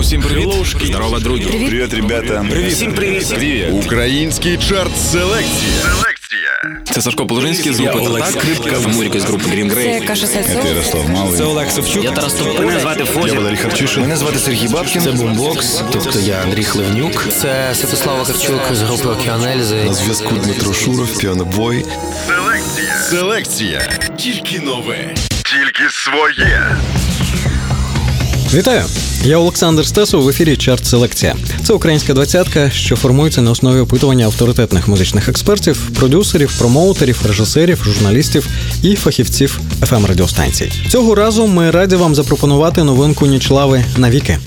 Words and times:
Усім 0.00 0.22
привіт. 0.22 0.48
Здорово, 0.84 1.18
друзі. 1.18 1.44
Привіт, 1.44 1.94
ребята. 1.94 2.46
Привіт. 2.50 2.72
Всім 2.72 2.92
привіт. 2.92 3.28
Привіт. 3.28 3.66
Український 3.70 4.56
чарт 4.56 4.98
селекція. 4.98 5.80
Це 6.90 7.02
Сашко 7.02 7.26
Положинський 7.26 7.72
з 7.72 7.80
групи 7.80 7.98
Олег 7.98 8.26
Скрипка. 8.26 8.70
Це 8.80 8.88
Муріка 8.88 9.20
з 9.20 9.24
групи 9.24 9.44
Green 9.44 9.70
Це 9.70 9.76
Grey. 9.76 10.06
Каша 10.06 10.26
Сальцов. 10.26 10.66
Ярослав 10.66 11.08
Малий. 11.10 11.38
Це 11.38 11.44
Олег 11.44 11.70
Савчук. 11.70 12.04
Я 12.04 12.10
Тарас 12.10 12.32
Тополя. 12.32 12.60
Мене 12.66 12.80
звати 12.80 13.04
Я 13.26 13.34
Валерій 13.34 13.56
Харчишин. 13.56 14.02
Мене 14.02 14.16
звати 14.16 14.38
Сергій 14.38 14.68
Бабкін. 14.68 15.02
Це 15.02 15.12
бумбокс, 15.12 15.82
тобто 15.92 16.18
я 16.18 16.42
Андрій 16.42 16.64
Хливнюк. 16.64 17.26
Це 17.40 17.74
Святослав 17.74 18.18
Вакарчук 18.18 18.60
з 18.72 18.82
групи 18.82 19.08
Океанельзи. 19.08 19.84
На 19.84 19.94
зв'язку 19.94 20.34
Дмитро 20.34 20.74
Шуров, 20.74 21.18
піанобой. 21.18 21.84
Селекція. 23.10 23.80
Тільки 24.16 24.60
нове. 24.60 25.14
Тільки 25.28 25.90
своє. 25.90 26.76
Вітаю! 28.54 28.84
Я 29.24 29.38
Олександр 29.38 29.86
Стесов 29.86 30.22
в 30.22 30.28
ефірі 30.28 30.56
Чарт 30.56 30.86
Селекція. 30.86 31.36
Це 31.64 31.72
українська 31.72 32.14
двадцятка, 32.14 32.70
що 32.70 32.96
формується 32.96 33.42
на 33.42 33.50
основі 33.50 33.80
опитування 33.80 34.24
авторитетних 34.24 34.88
музичних 34.88 35.28
експертів, 35.28 35.90
продюсерів, 35.98 36.58
промоутерів, 36.58 37.20
режисерів, 37.26 37.82
журналістів 37.84 38.46
і 38.82 38.96
фахівців 38.96 39.60
fm 39.80 40.06
радіостанцій. 40.06 40.72
Цього 40.88 41.14
разу 41.14 41.46
ми 41.46 41.70
раді 41.70 41.96
вам 41.96 42.14
запропонувати 42.14 42.84
новинку 42.84 43.26
Нічлави 43.26 43.84
навіки. 43.96 44.38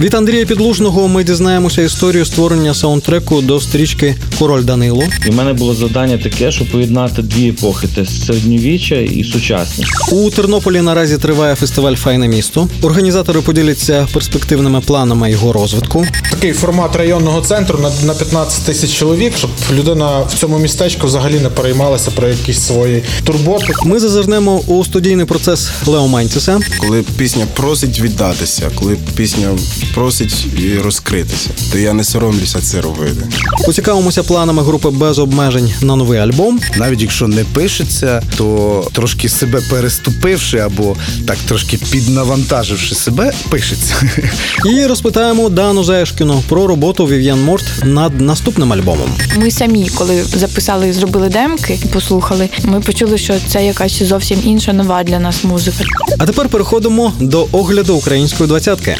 Від 0.00 0.14
Андрія 0.14 0.46
Підлужного 0.46 1.08
ми 1.08 1.24
дізнаємося 1.24 1.82
історію 1.82 2.24
створення 2.24 2.74
саундтреку 2.74 3.40
до 3.40 3.60
стрічки 3.60 4.16
Король 4.40 4.64
Данило. 4.64 5.02
І 5.26 5.30
в 5.30 5.34
мене 5.34 5.52
було 5.52 5.74
завдання 5.74 6.18
таке, 6.18 6.52
щоб 6.52 6.70
поєднати 6.70 7.22
дві 7.22 7.48
епохи: 7.48 7.88
це 7.94 8.06
середньовіччя 8.06 8.94
і 8.94 9.24
сучасність. 9.24 9.90
У 10.12 10.30
Тернополі 10.30 10.80
наразі 10.80 11.18
триває 11.18 11.54
фестиваль 11.54 11.94
Файне 11.94 12.28
місто. 12.28 12.68
Організатори 12.82 13.40
поділяться 13.40 14.08
перспективними 14.12 14.80
планами 14.80 15.30
його 15.30 15.52
розвитку. 15.52 16.06
Такий 16.30 16.52
формат 16.52 16.96
районного 16.96 17.40
центру 17.40 17.78
на, 17.78 17.90
на 18.06 18.14
15 18.14 18.64
тисяч 18.64 18.92
чоловік, 18.92 19.36
щоб 19.36 19.50
людина 19.72 20.20
в 20.20 20.34
цьому 20.34 20.58
містечку 20.58 21.06
взагалі 21.06 21.40
не 21.40 21.48
переймалася 21.48 22.10
про 22.10 22.28
якісь 22.28 22.60
свої 22.60 23.02
турботи. 23.24 23.72
Ми 23.84 24.00
зазирнемо 24.00 24.62
у 24.66 24.84
студійний 24.84 25.26
процес 25.26 25.70
Лео 25.86 26.08
Мантіса. 26.08 26.60
Коли 26.78 27.04
пісня 27.16 27.46
просить 27.54 28.00
віддатися, 28.00 28.70
коли 28.74 28.96
пісня 29.16 29.48
просить 29.94 30.46
і 30.58 30.78
розкритися, 30.78 31.50
то 31.72 31.78
я 31.78 31.92
не 31.92 32.04
соромлюся 32.04 32.58
це 32.60 32.80
робити. 32.80 33.28
Поцікавимося 33.66 34.22
планами 34.30 34.62
групи 34.62 34.90
без 34.90 35.18
обмежень 35.18 35.72
на 35.80 35.96
новий 35.96 36.18
альбом. 36.18 36.60
навіть 36.76 37.02
якщо 37.02 37.28
не 37.28 37.44
пишеться, 37.44 38.22
то 38.36 38.88
трошки 38.92 39.28
себе 39.28 39.60
переступивши 39.70 40.58
або 40.58 40.96
так 41.26 41.36
трошки 41.48 41.78
піднавантаживши 41.90 42.94
себе, 42.94 43.32
пишеться. 43.48 43.94
І 44.64 44.86
розпитаємо 44.86 45.48
Дану 45.48 45.84
Заешкіну 45.84 46.42
про 46.48 46.66
роботу 46.66 47.06
Вів'ян 47.06 47.42
Морт 47.42 47.64
над 47.84 48.20
наступним 48.20 48.72
альбомом. 48.72 49.08
Ми 49.36 49.50
самі, 49.50 49.90
коли 49.94 50.22
записали, 50.22 50.88
і 50.88 50.92
зробили 50.92 51.28
демки, 51.28 51.78
послухали, 51.92 52.48
ми 52.64 52.80
почули, 52.80 53.18
що 53.18 53.34
це 53.48 53.64
якась 53.66 54.02
зовсім 54.02 54.38
інша 54.44 54.72
нова 54.72 55.02
для 55.02 55.18
нас 55.18 55.44
музика. 55.44 55.84
А 56.18 56.26
тепер 56.26 56.48
переходимо 56.48 57.12
до 57.20 57.48
огляду 57.52 57.94
української 57.94 58.48
двадцятки. 58.48 58.96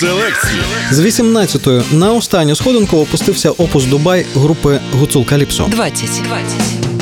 Селекція. 0.00 0.62
З 0.90 1.00
18-ї 1.00 1.82
на 1.92 2.12
останню 2.12 2.56
сходинку 2.56 2.96
опустився 2.96 3.50
опус 3.50 3.84
Дубай 3.84 4.26
групи 4.34 4.53
группы 4.54 4.80
«Гуцул 4.92 5.24
Калипсо». 5.24 5.64
20. 5.64 6.22
20. 6.22 6.93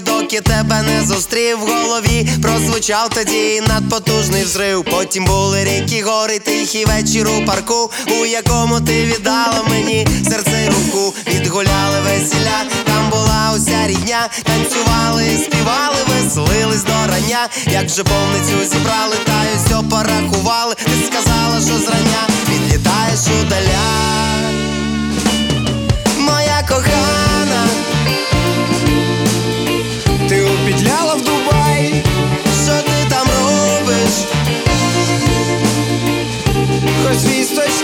Доки 0.00 0.40
тебе 0.40 0.82
не 0.82 1.06
зустрів 1.06 1.58
в 1.58 1.68
голові. 1.68 2.28
Прозвучав 2.42 3.08
тоді 3.08 3.60
надпотужний 3.60 4.44
взрив. 4.44 4.84
Потім 4.84 5.24
були 5.24 5.64
ріки, 5.64 6.02
гори, 6.02 6.38
тихий 6.38 6.84
вечір 6.84 7.28
у 7.28 7.46
парку, 7.46 7.90
у 8.20 8.26
якому 8.26 8.80
ти 8.80 9.04
віддала 9.04 9.62
мені 9.70 10.06
серце 10.30 10.64
й 10.64 10.66
руку. 10.66 11.14
Відгуляли 11.26 12.00
весіля, 12.04 12.64
там 12.84 13.10
була 13.10 13.52
уся 13.56 13.86
рідня. 13.86 14.28
Танцювали, 14.42 15.24
співали, 15.44 15.96
веселились 16.08 16.82
до 16.82 16.92
рання. 16.92 17.48
Як 17.66 17.88
же 17.88 18.04
повницю 18.04 18.64
зібрали, 18.72 19.16
та 19.24 19.44
й 19.44 19.66
усьо 19.66 19.84
порахували. 19.90 20.74
Ти 20.74 20.92
сказала, 21.06 21.60
що 21.60 21.78
зрання 21.78 22.22
відлітаєш 22.48 23.20
удаля. 23.40 24.29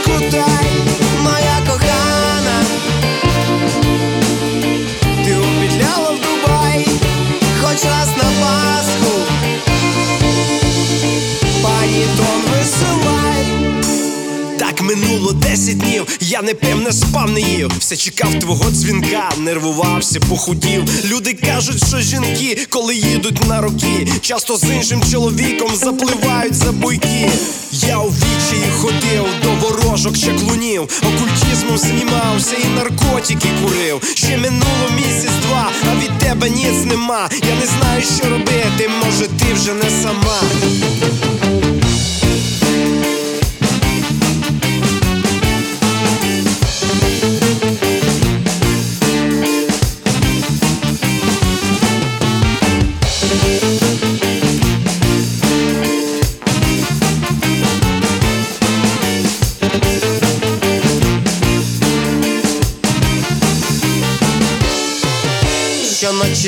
вісточку 0.05 1.14
Минуло 15.16 15.32
10 15.32 15.78
днів, 15.78 16.18
я 16.20 16.42
не 16.42 16.54
пив, 16.54 16.80
не 16.80 16.92
спав, 16.92 17.30
не 17.30 17.40
їв. 17.40 17.70
Все 17.78 17.96
чекав 17.96 18.34
твого 18.34 18.70
дзвінка, 18.70 19.30
нервувався, 19.38 20.20
похудів. 20.20 20.82
Люди 21.04 21.34
кажуть, 21.34 21.86
що 21.88 22.00
жінки, 22.00 22.66
коли 22.68 22.94
їдуть 22.94 23.46
на 23.46 23.60
роки, 23.60 24.08
часто 24.20 24.56
з 24.56 24.64
іншим 24.64 25.02
чоловіком 25.12 25.76
запливають 25.76 26.54
за 26.54 26.72
буйки. 26.72 27.30
Я 27.72 27.98
у 27.98 28.08
вічі 28.08 28.62
ходив 28.80 29.26
до 29.42 29.50
ворожок 29.50 30.18
чаклунів, 30.18 30.82
окультизмом 30.82 31.78
знімався 31.78 32.56
і 32.64 32.68
наркотики 32.68 33.48
курив. 33.62 34.02
Ще 34.14 34.36
минуло 34.36 34.90
місяць-два, 34.96 35.70
а 35.92 36.04
від 36.04 36.18
тебе 36.18 36.50
ніц 36.50 36.84
нема. 36.84 37.28
Я 37.48 37.54
не 37.60 37.66
знаю, 37.66 38.02
що 38.02 38.30
робити, 38.30 38.90
може, 39.04 39.26
ти 39.26 39.54
вже 39.54 39.74
не 39.74 39.90
сама. 40.02 40.40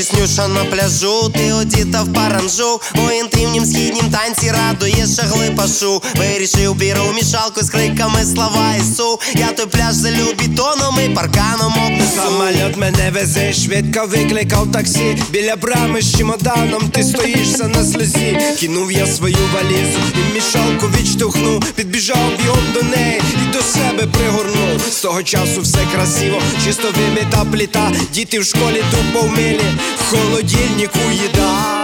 Щоночі 0.03 0.53
на 0.55 0.65
пляжу, 0.65 1.29
ти 1.29 1.53
одіта 1.53 2.03
в 2.03 2.13
паранжу 2.13 2.81
У 2.95 3.11
інтимнім 3.11 3.67
східнім 3.67 4.11
танці 4.11 4.51
радує 4.51 5.07
шагли 5.17 5.51
пашу 5.57 6.03
Вирішив 6.17 6.75
біру 6.75 7.13
мішалку 7.15 7.63
з 7.63 7.71
криками 7.71 8.25
слава 8.35 8.75
Ісу 8.75 9.21
Я 9.35 9.47
той 9.47 9.67
пляж 9.67 9.95
залю 9.95 10.35
бетоном 10.39 10.99
і 11.07 11.09
парканом 11.09 11.73
обнесу 11.87 12.09
Самоліт 12.17 12.77
мене 12.77 13.11
везе, 13.11 13.53
швидко 13.53 14.07
викликав 14.07 14.73
таксі. 14.73 15.19
Біля 15.31 15.57
брами 15.57 16.03
з 16.03 16.17
чемоданом 16.17 16.89
ти 16.89 17.03
стоїшся 17.03 17.69
на 17.69 17.85
сльозі. 17.85 18.39
Кинув 18.61 18.93
я 18.93 19.07
свою 19.07 19.37
валізу 19.55 19.99
і 20.15 20.35
мішалку 20.35 20.87
відштовхнув. 20.87 21.65
Підбіжав 21.75 22.31
бігом 22.43 22.65
до 22.75 22.83
неї 22.83 23.21
і 23.35 23.53
до 23.53 23.63
себе 23.63 24.07
пригорнув. 24.13 24.81
З 24.91 25.01
того 25.01 25.23
часу 25.23 25.61
все 25.61 25.79
красиво, 25.95 26.43
чисто 26.65 26.89
вимита 26.99 27.45
пліта. 27.53 27.93
Діти 28.15 28.39
в 28.39 28.45
школі 28.45 28.83
тупо 28.91 29.27
вмилі, 29.27 29.65
холодильнику 29.97 30.99
їда. 31.13 31.78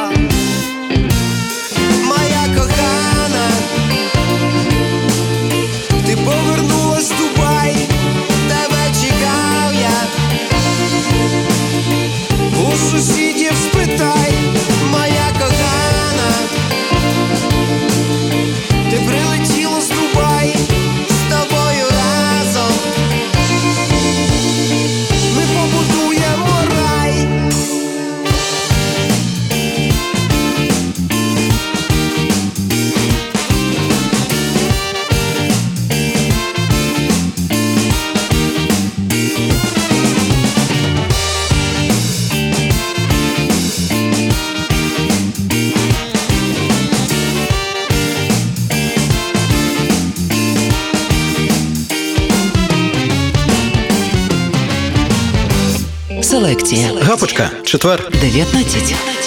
Четвер. 57.64 58.08
19. 58.12 59.23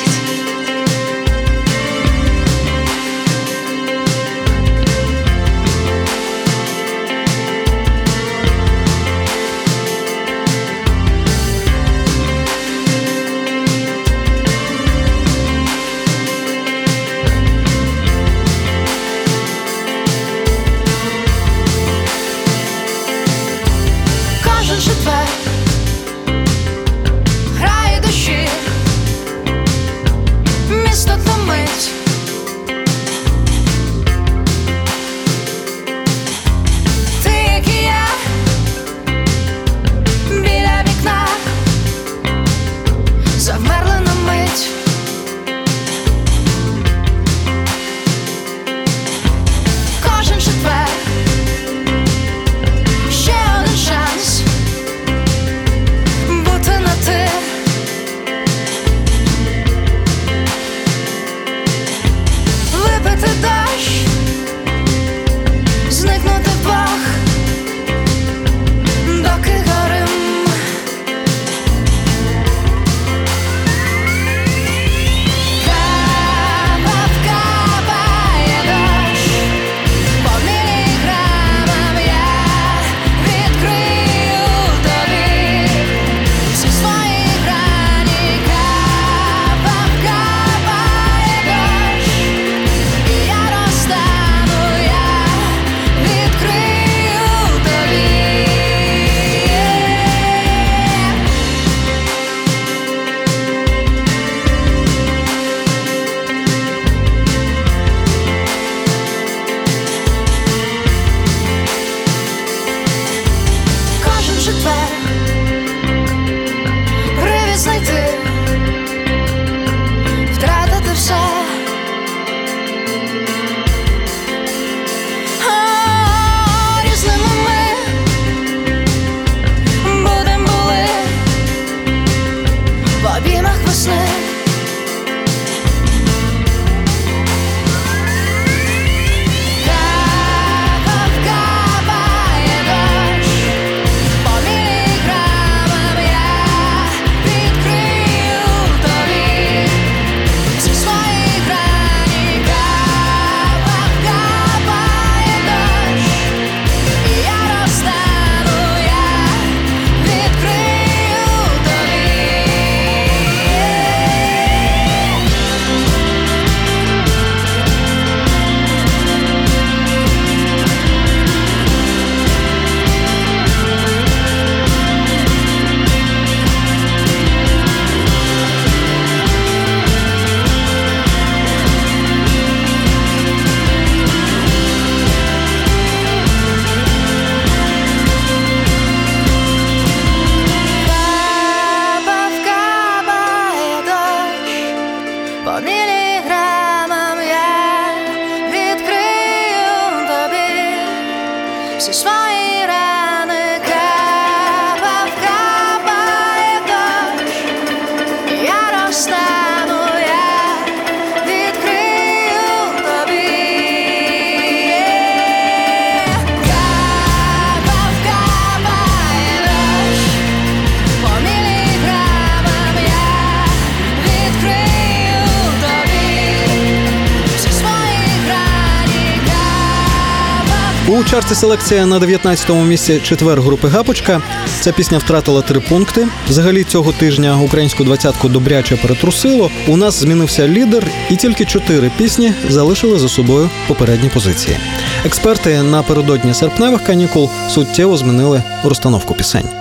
Селекція 231.38 231.86
на 231.86 232.00
19-му 232.00 232.64
місці 232.64 233.00
четвер 233.04 233.42
групи 233.42 233.68
Гапочка. 233.68 234.22
Ця 234.60 234.72
пісня 234.72 234.98
втратила 234.98 235.42
три 235.42 235.60
пункти. 235.60 236.08
Взагалі 236.30 236.64
цього 236.64 236.92
тижня 236.92 237.40
українську 237.42 237.84
двадцятку 237.84 238.30
добряче 238.30 238.76
перетрусило. 238.76 239.52
У 239.68 239.78
нас 239.78 240.00
змінився 240.00 240.48
лідер, 240.48 240.88
і 241.10 241.16
тільки 241.16 241.46
чотири 241.46 241.92
пісні 241.98 242.34
залишили 242.50 243.00
за 243.00 243.10
собою 243.10 243.50
попередні 243.68 244.10
позиції. 244.10 244.58
Експерти 245.06 245.62
напередодні 245.64 246.34
серпневих 246.34 246.84
канікул 246.84 247.30
суттєво 247.50 247.98
змінили 247.98 248.44
розстановку 248.64 249.14
пісень. 249.14 249.57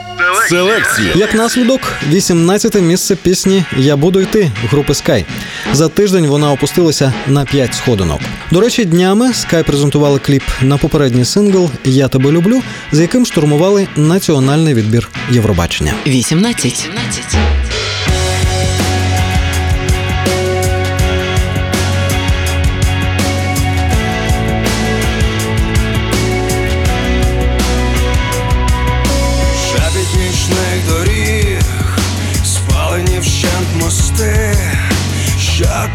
Селекція 0.49 1.13
як 1.15 1.35
наслідок, 1.35 1.93
18-те 2.13 2.81
місце 2.81 3.17
пісні 3.17 3.65
Я 3.77 3.97
буду 3.97 4.21
йти 4.21 4.51
групи 4.71 4.93
Sky. 4.93 5.25
За 5.73 5.89
тиждень 5.89 6.27
вона 6.27 6.53
опустилася 6.53 7.13
на 7.27 7.45
5 7.45 7.75
сходинок. 7.75 8.21
До 8.51 8.61
речі, 8.61 8.85
днями 8.85 9.27
Sky 9.27 9.65
презентували 9.65 10.19
кліп 10.19 10.43
на 10.63 10.77
попередній 10.77 11.25
сингл 11.25 11.71
Я 11.85 12.09
тебе 12.09 12.33
люблю, 12.33 12.63
з 12.93 13.01
яким 13.01 13.27
штурмували 13.27 13.89
національний 13.97 14.75
відбір 14.75 15.09
Євробачення. 15.31 15.95
18. 16.07 16.65
18. 16.65 17.66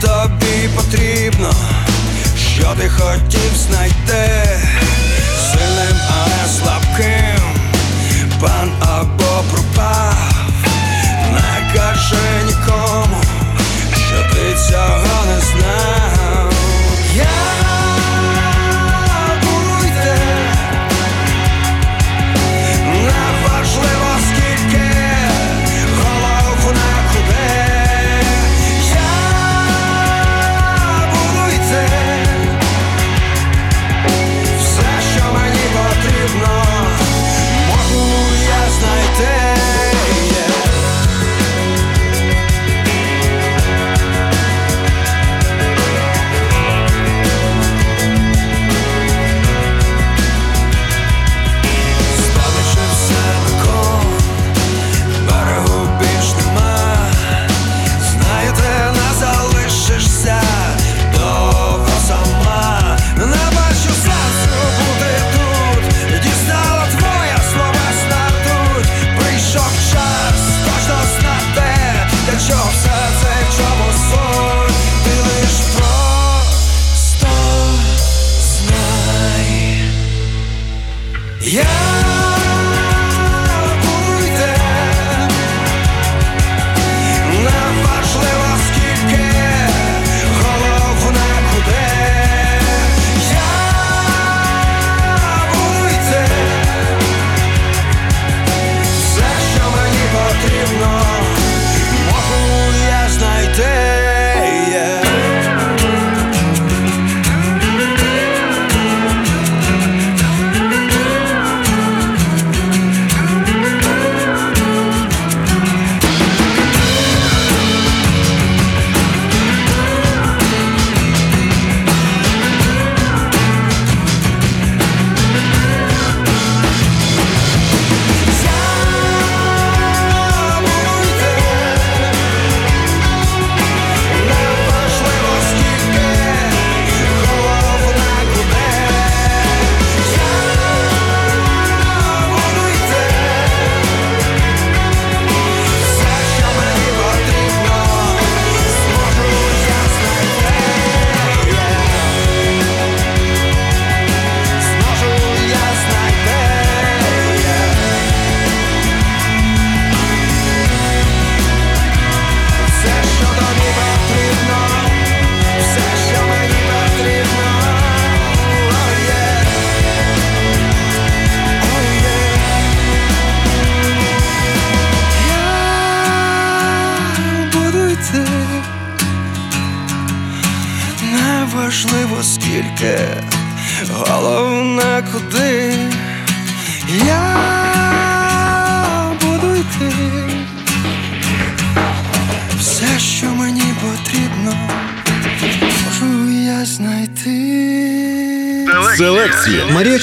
Тобі 0.01 0.69
потрібно, 0.75 1.53
що 2.37 2.75
ти 2.79 2.89
хотів 2.89 3.55
знайти, 3.67 4.45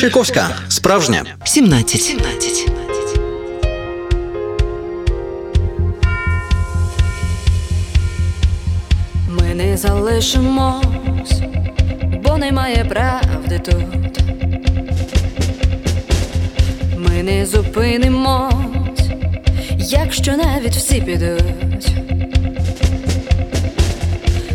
Чайковська. 0.08 0.48
Справжня. 0.68 1.24
17. 1.44 2.02
17. 2.02 2.70
Ми 9.28 9.54
не 9.54 9.76
залишимось, 9.76 11.42
бо 12.24 12.38
немає 12.38 12.84
правди 12.84 13.58
тут. 13.58 14.20
Ми 16.96 17.22
не 17.22 17.46
зупинимось, 17.46 19.08
якщо 19.78 20.32
навіть 20.36 20.76
всі 20.76 21.00
підуть. 21.00 21.92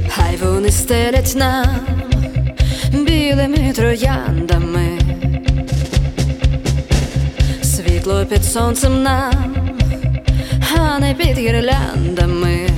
Хай 0.10 0.36
вони 0.42 0.72
стелять 0.72 1.34
нам 1.36 1.66
білими 2.92 3.74
трояндами. 3.74 5.03
Світло 8.04 8.26
під 8.26 8.46
сонцем 8.46 9.04
нам, 9.04 9.56
а 10.78 11.00
не 11.00 11.14
під 11.14 11.38
гірляндами. 11.38 12.70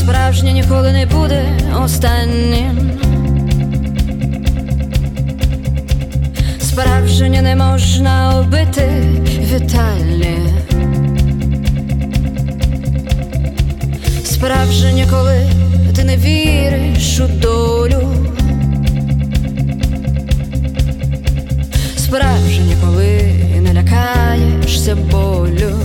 Справжнє 0.00 0.52
ніколи 0.52 0.92
не 0.92 1.06
буде 1.06 1.44
останнім. 1.84 2.90
Справжнє 6.60 7.42
не 7.42 7.56
можна 7.56 8.40
убити 8.40 8.90
вітальні. 9.40 10.38
Справжнє, 14.24 15.06
коли 15.10 15.48
ти 15.96 16.04
не 16.04 16.16
віриш 16.16 17.20
у 17.20 17.28
долю. 17.28 18.35
Справжнє, 22.16 22.76
коли 22.84 23.34
не 23.60 23.74
лякаєшся 23.74 24.96
болю. 24.96 25.78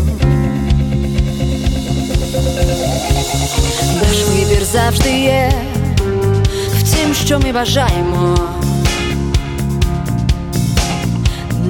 Наш 4.01 4.23
вибір 4.29 4.65
завжди 4.65 5.19
є 5.19 5.51
в 6.79 6.83
тім, 6.83 7.13
що 7.13 7.39
ми 7.39 7.51
бажаємо. 7.51 8.37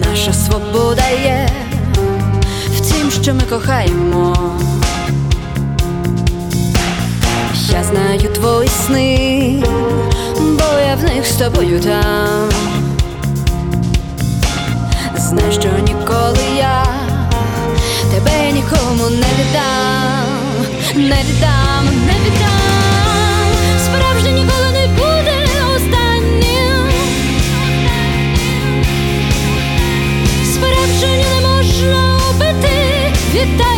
Наша 0.10 0.34
свобода 0.34 1.10
є 1.24 1.50
в 2.75 2.80
тім, 2.80 3.12
що 3.12 3.34
ми 3.34 3.41
кохаємо. 3.41 4.36
Я 7.72 7.84
знаю 7.84 8.34
твої 8.36 8.70
сни, 8.70 9.63
бо 10.39 10.80
я 10.88 10.96
в 10.96 11.03
них 11.03 11.25
з 11.25 11.36
тобою 11.36 11.80
там. 11.80 12.71
Знай, 15.32 15.52
що 15.52 15.70
ніколи 15.84 16.44
я 16.58 16.86
тебе 18.12 18.52
нікому 18.52 19.10
не 19.10 19.28
віддам, 19.40 20.28
не 20.96 21.24
віддам, 21.24 21.86
не 21.86 22.14
віддам. 22.26 23.52
Справжнє 23.86 24.32
ніколи 24.32 24.72
не 24.72 24.88
буде 24.88 25.38
останнім. 25.76 26.90
Справжнє 30.54 31.18
не 31.18 31.48
можна 31.48 32.20
убити 32.30 33.14
коли 33.34 33.71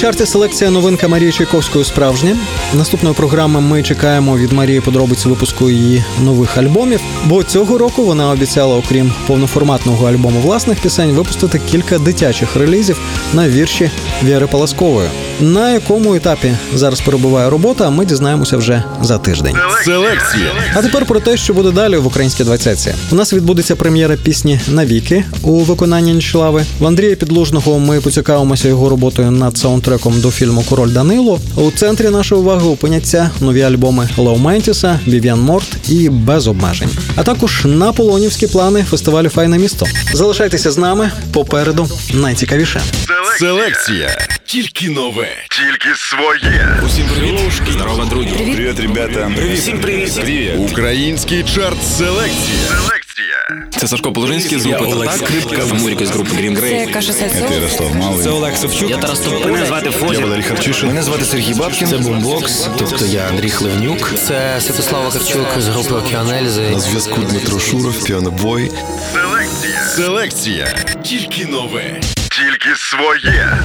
чарті 0.00 0.26
селекція 0.26 0.70
новинка 0.70 1.08
Марії 1.08 1.32
Чайковської 1.32 1.84
справжня. 1.84 2.36
Наступної 2.74 3.14
програми 3.14 3.60
ми 3.60 3.82
чекаємо 3.82 4.36
від 4.36 4.52
Марії 4.52 4.80
подробиць 4.80 5.26
випуску 5.26 5.70
її 5.70 6.04
нових 6.22 6.56
альбомів. 6.58 7.00
Бо 7.24 7.42
цього 7.42 7.78
року 7.78 8.04
вона 8.04 8.30
обіцяла, 8.30 8.76
окрім 8.76 9.12
повноформатного 9.26 10.08
альбому 10.08 10.40
власних 10.40 10.80
пісень, 10.80 11.10
випустити 11.10 11.60
кілька 11.70 11.98
дитячих 11.98 12.56
релізів 12.56 13.00
на 13.34 13.48
вірші 13.48 13.90
Віри 14.24 14.46
Паласкової. 14.46 15.08
На 15.40 15.70
якому 15.70 16.14
етапі 16.14 16.52
зараз 16.74 17.00
перебуває 17.00 17.50
робота, 17.50 17.90
ми 17.90 18.06
дізнаємося 18.06 18.56
вже 18.56 18.82
за 19.02 19.18
тиждень. 19.18 19.56
Селекція. 19.84 20.52
А 20.74 20.82
тепер 20.82 21.06
про 21.06 21.20
те, 21.20 21.36
що 21.36 21.54
буде 21.54 21.70
далі 21.70 21.96
в 21.96 22.06
українській 22.06 22.44
двадцятці. 22.44 22.94
У 23.12 23.14
нас 23.14 23.32
відбудеться 23.32 23.76
прем'єра 23.76 24.16
пісні 24.16 24.60
Навіки 24.68 25.24
у 25.42 25.60
виконанні 25.60 26.14
Нічлави. 26.14 26.64
В 26.78 26.86
Андрія 26.86 27.16
Підлужного 27.16 27.78
ми 27.78 28.00
поцікавимося 28.00 28.68
його 28.68 28.88
роботою 28.88 29.30
над 29.30 29.58
саундтреком 29.58 30.20
до 30.20 30.30
фільму 30.30 30.64
Король 30.68 30.90
Данило. 30.90 31.40
У 31.56 31.70
центрі 31.70 32.08
нашої 32.08 32.40
уваги 32.40 32.66
опиняться 32.66 33.30
нові 33.40 33.62
альбоми 33.62 34.08
Лео 34.16 34.36
Ментіса, 34.36 35.00
Вів'ян 35.06 35.40
Морт 35.40 35.68
і 35.88 36.08
без 36.08 36.46
обмежень. 36.46 36.90
А 37.16 37.22
також 37.22 37.64
наполонівські 37.64 38.46
плани 38.46 38.82
фестивалю 38.82 39.28
Файне 39.28 39.58
місто. 39.58 39.86
Залишайтеся 40.14 40.70
з 40.70 40.78
нами 40.78 41.10
попереду 41.32 41.88
найцікавіше. 42.14 42.80
Селекція. 43.40 44.18
Тільки 44.44 44.88
нове. 44.90 45.28
Тільки 45.50 45.88
своє. 45.96 46.80
Усім 46.86 47.06
привіт. 47.06 47.62
Здорово, 47.70 48.04
друзі. 48.04 48.30
Привіт, 48.30 48.80
ребята. 48.80 49.32
Всім 49.54 49.80
привіт. 49.80 50.14
Привіт. 50.14 50.52
Український 50.58 51.44
чарт 51.44 51.82
селекція. 51.98 52.68
Селекція. 52.68 53.68
Це 53.76 53.88
Сашко 53.88 54.12
Положинський 54.12 54.58
з 54.58 54.66
групи 54.66 54.84
Олег 54.84 55.12
Скрипка. 55.12 55.74
Муріка 55.74 56.06
з 56.06 56.10
групи 56.10 56.30
Green 56.30 56.60
Grey. 56.60 56.92
Каша 56.92 57.12
Це 57.12 57.54
Ярослав 57.54 57.94
Малий. 57.96 58.24
Це 58.24 58.30
Олег 58.30 58.56
Савчук. 58.56 58.90
Я 58.90 58.96
Тарас 58.96 59.18
Тополя. 59.20 59.52
Мене 59.52 59.66
звати 59.66 59.90
Я 59.90 59.98
Фозі. 59.98 60.22
Валерій 60.22 60.42
Харчишин. 60.42 60.88
Мене 60.88 61.02
звати 61.02 61.24
Сергій 61.24 61.54
Бабкін. 61.54 61.88
Це 61.88 61.98
бумбокс, 61.98 62.68
тобто 62.78 63.06
я 63.06 63.28
Андрій 63.28 63.50
Хливнюк. 63.50 64.10
Це 64.28 64.60
Святослав 64.60 65.04
Вакарчук 65.04 65.46
з 65.58 65.68
групи 65.68 65.94
Океан 65.94 66.30
Ельзи. 66.30 66.70
На 66.70 66.80
зв'язку 66.80 67.20
Дмитро 67.20 67.58
Шуров, 67.58 68.04
піанобой. 68.04 68.70
Селекція. 69.12 69.82
Селекція. 69.96 70.66
Тільки 71.02 71.46
нове. 71.46 72.00
Тільки. 72.76 73.58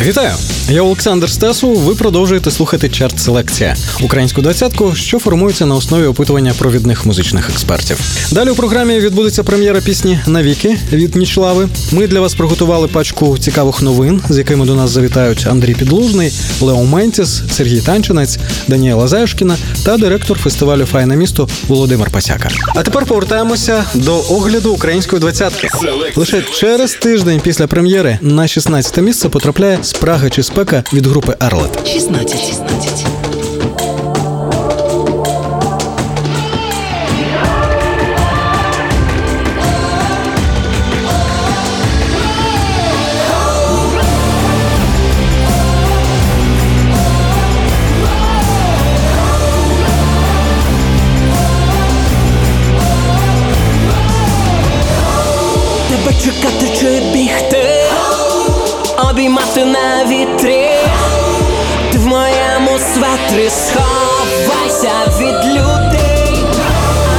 Вітаю! 0.00 0.34
Я 0.72 0.82
Олександр 0.82 1.30
Стесу. 1.30 1.72
Ви 1.72 1.94
продовжуєте 1.94 2.50
слухати 2.50 2.88
чарт 2.88 3.20
селекція 3.20 3.76
українську 4.02 4.42
двадцятку, 4.42 4.94
що 4.94 5.18
формується 5.18 5.66
на 5.66 5.74
основі 5.74 6.06
опитування 6.06 6.54
провідних 6.58 7.06
музичних 7.06 7.50
експертів. 7.50 8.00
Далі 8.30 8.50
у 8.50 8.54
програмі 8.54 9.00
відбудеться 9.00 9.42
прем'єра 9.42 9.80
пісні 9.80 10.18
Навіки 10.26 10.78
від 10.92 11.16
Нічлави. 11.16 11.68
Ми 11.92 12.06
для 12.06 12.20
вас 12.20 12.34
приготували 12.34 12.88
пачку 12.88 13.38
цікавих 13.38 13.82
новин, 13.82 14.22
з 14.28 14.38
якими 14.38 14.66
до 14.66 14.74
нас 14.74 14.90
завітають 14.90 15.46
Андрій 15.46 15.74
Підлужний, 15.74 16.32
Лео 16.60 16.84
Ментіс, 16.84 17.42
Сергій 17.50 17.80
Танчинець, 17.80 18.38
Даніела 18.68 19.08
Заюшкіна 19.08 19.56
та 19.84 19.96
директор 19.96 20.38
фестивалю 20.38 20.86
Файне 20.86 21.16
місто 21.16 21.48
Володимир 21.68 22.10
Пасяка. 22.10 22.48
А 22.74 22.82
тепер 22.82 23.06
повертаємося 23.06 23.84
до 23.94 24.16
огляду 24.30 24.72
української 24.72 25.20
двадцятки. 25.20 25.68
Лише 26.16 26.42
через 26.42 26.94
тиждень 26.94 27.40
після 27.40 27.66
прем'єри 27.66 28.18
на 28.22 28.48
16 28.48 28.98
місце 28.98 29.28
потрапляє 29.28 29.78
Спрага 29.82 30.30
чи 30.30 30.42
спека 30.62 30.84
від 30.92 31.06
групи 31.06 31.36
Арлет. 31.40 31.88
16. 31.88 32.40
16. 32.40 33.06
Чекати 56.22 56.68
чи 56.80 57.02
бігти, 57.12 57.64
обіймати 59.10 59.64
на 59.64 59.91
светрі 63.42 63.50
сховайся 63.50 64.92
від 65.18 65.44
людей, 65.44 66.44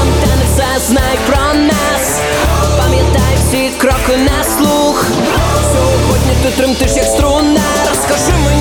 антени 0.01 0.43
все 0.45 0.79
знай 0.87 1.17
про 1.27 1.53
нас, 1.53 2.21
пам'ятай 2.77 3.35
всі 3.35 3.71
кроки 3.77 4.17
на 4.17 4.43
слух. 4.43 5.05
Сьогодні 5.73 6.35
ти 6.43 6.49
тремтиш 6.57 6.95
як 6.95 7.05
струна, 7.05 7.61
розкажи 7.89 8.37
мені, 8.45 8.52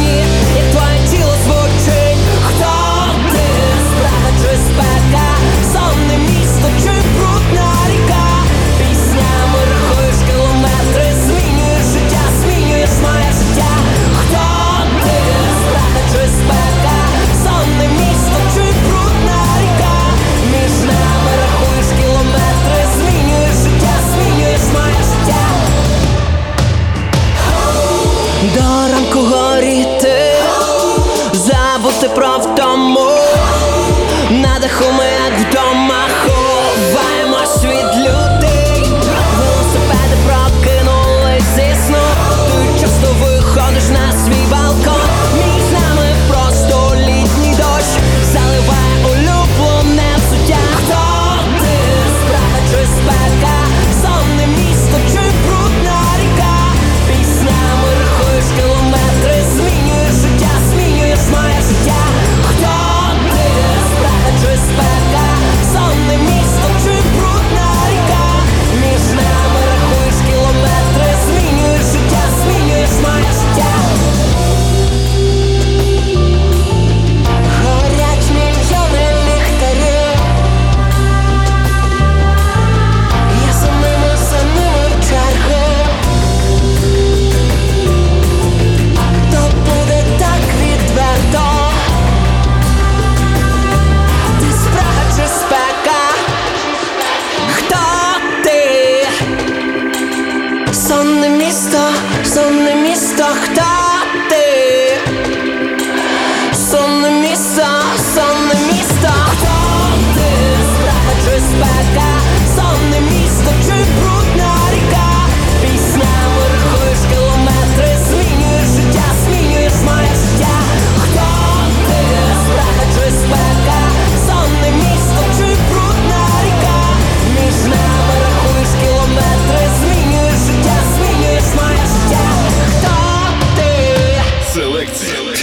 Сонне 101.03 101.29
місто, 101.29 101.79
сонне 102.25 102.75
місто, 102.75 103.25
хто 103.43 103.72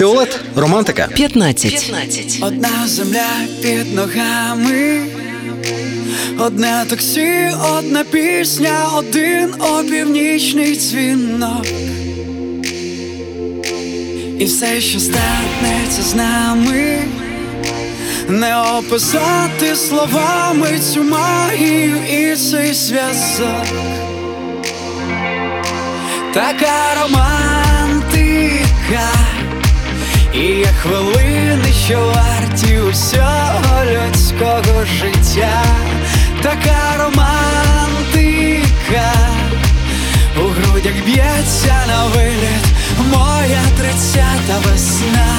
Фіолет, 0.00 0.40
романтика. 0.56 1.08
15. 1.14 1.92
Одна 2.42 2.86
земля 2.86 3.28
під 3.62 3.94
ногами, 3.94 5.02
одне 6.38 6.84
таксі, 6.88 7.50
одна 7.78 8.04
пісня, 8.04 8.88
один 8.96 9.54
опівнічний 9.58 10.76
дзвінок. 10.76 11.66
І 14.38 14.44
все, 14.44 14.80
що 14.80 15.00
станеться 15.00 16.02
з 16.02 16.14
нами, 16.14 16.98
не 18.28 18.56
описати 18.56 19.76
словами 19.76 20.78
цю 20.94 21.02
магію 21.02 21.96
і 22.12 22.36
цей 22.36 22.74
зв'язок. 22.74 23.66
Така 26.34 26.94
романтика. 27.02 29.19
І 30.34 30.38
є 30.38 30.66
хвилини, 30.66 31.72
що 31.86 32.00
варті 32.00 32.78
усього 32.78 33.84
людського 33.84 34.84
життя, 34.84 35.64
така 36.42 36.96
романтика, 36.98 37.52
у 40.36 40.40
грудях 40.40 41.04
б'ється 41.04 41.84
на 41.88 42.06
виліт 42.06 42.64
моя 43.10 43.62
тридцята 43.78 44.58
весна. 44.64 45.36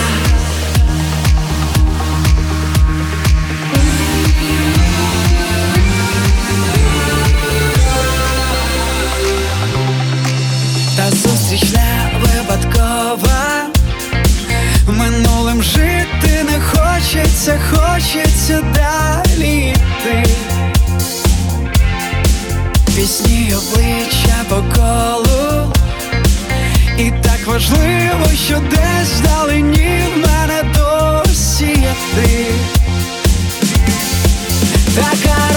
Та 10.96 11.12
зустріч 11.12 11.72
не 11.72 12.12
випадкова. 12.20 13.61
Минулим 15.02 15.64
жити 15.64 16.44
не 16.44 16.60
хочеться, 16.60 17.60
хочеться 17.72 18.62
далі 18.76 19.58
йти. 19.70 20.26
Пісні 22.96 23.56
обличчя 23.56 24.44
по 24.50 24.56
колу, 24.56 25.74
і 26.98 27.12
так 27.24 27.48
важливо, 27.48 28.26
що 28.46 28.60
десь 28.70 29.20
вдалині 29.20 30.04
в 30.16 30.18
мене 30.18 30.64
досі 30.76 31.66
є 31.66 31.94
ти. 32.16 32.46
Така 34.96 35.51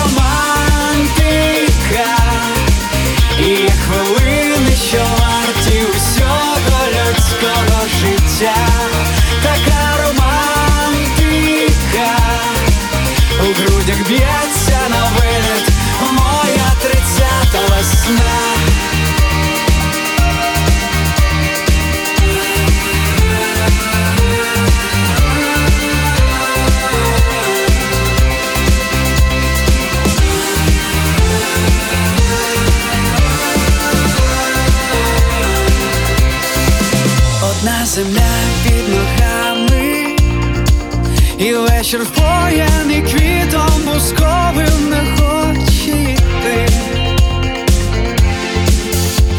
вечір 41.94 42.06
впояний 42.12 43.02
квітом 43.02 43.82
бусковим 43.86 44.90
не 44.90 45.16
хоче 45.16 45.90
йти. 45.90 46.68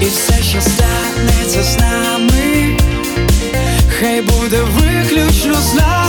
І 0.01 0.05
все, 0.05 0.43
що 0.43 0.61
станеться 0.61 1.63
з 1.63 1.79
нами, 1.79 2.77
хай 3.99 4.21
буде 4.21 4.57
виключно 4.61 5.61
з 5.61 5.73
нами, 5.73 6.04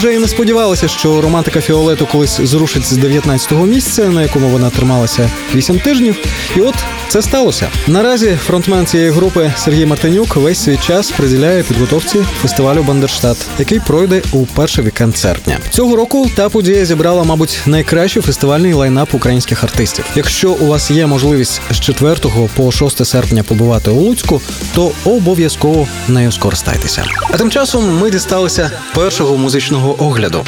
вже 0.00 0.14
і 0.14 0.18
не 0.18 0.28
сподівалися, 0.28 0.88
що 0.88 1.20
романтика 1.20 1.60
Фіолету 1.60 2.06
колись 2.06 2.40
зрушить 2.40 2.84
з 2.84 2.98
19-го 2.98 3.66
місця, 3.66 4.08
на 4.08 4.22
якому 4.22 4.48
вона 4.48 4.70
трималася 4.70 5.30
8 5.54 5.80
тижнів. 5.80 6.16
І 6.56 6.60
от 6.60 6.74
це 7.08 7.22
сталося. 7.22 7.68
Наразі 7.86 8.38
фронтмен 8.46 8.86
цієї 8.86 9.10
групи 9.10 9.52
Сергій 9.56 9.86
Мартинюк 9.86 10.36
весь 10.36 10.58
свій 10.58 10.76
час 10.76 11.10
приділяє 11.10 11.62
підготовці 11.62 12.18
фестивалю 12.42 12.82
Бандерштат, 12.82 13.36
який 13.58 13.80
пройде 13.80 14.22
у 14.32 14.46
перший 14.46 14.84
вікенд 14.84 15.16
серпня. 15.16 15.58
Цього 15.70 15.96
року 15.96 16.30
та 16.36 16.48
подія 16.48 16.84
зібрала, 16.84 17.24
мабуть, 17.24 17.58
найкращий 17.66 18.22
фестивальний 18.22 18.72
лайнап 18.72 19.14
українських 19.14 19.64
артистів. 19.64 20.04
Якщо 20.14 20.52
у 20.52 20.66
вас 20.66 20.90
є 20.90 21.06
можливість 21.06 21.60
з 21.70 21.80
4 21.80 22.16
по 22.56 22.72
6 22.72 23.06
серпня 23.06 23.42
побувати 23.42 23.90
у 23.90 24.00
Луцьку, 24.00 24.40
то 24.74 24.92
обов'язково 25.04 25.88
нею 26.08 26.32
скористайтеся. 26.32 27.04
А 27.30 27.36
тим 27.36 27.50
часом 27.50 27.98
ми 27.98 28.10
дісталися 28.10 28.70
першого 28.94 29.36
музичного 29.36 29.89
огляду. 29.92 30.46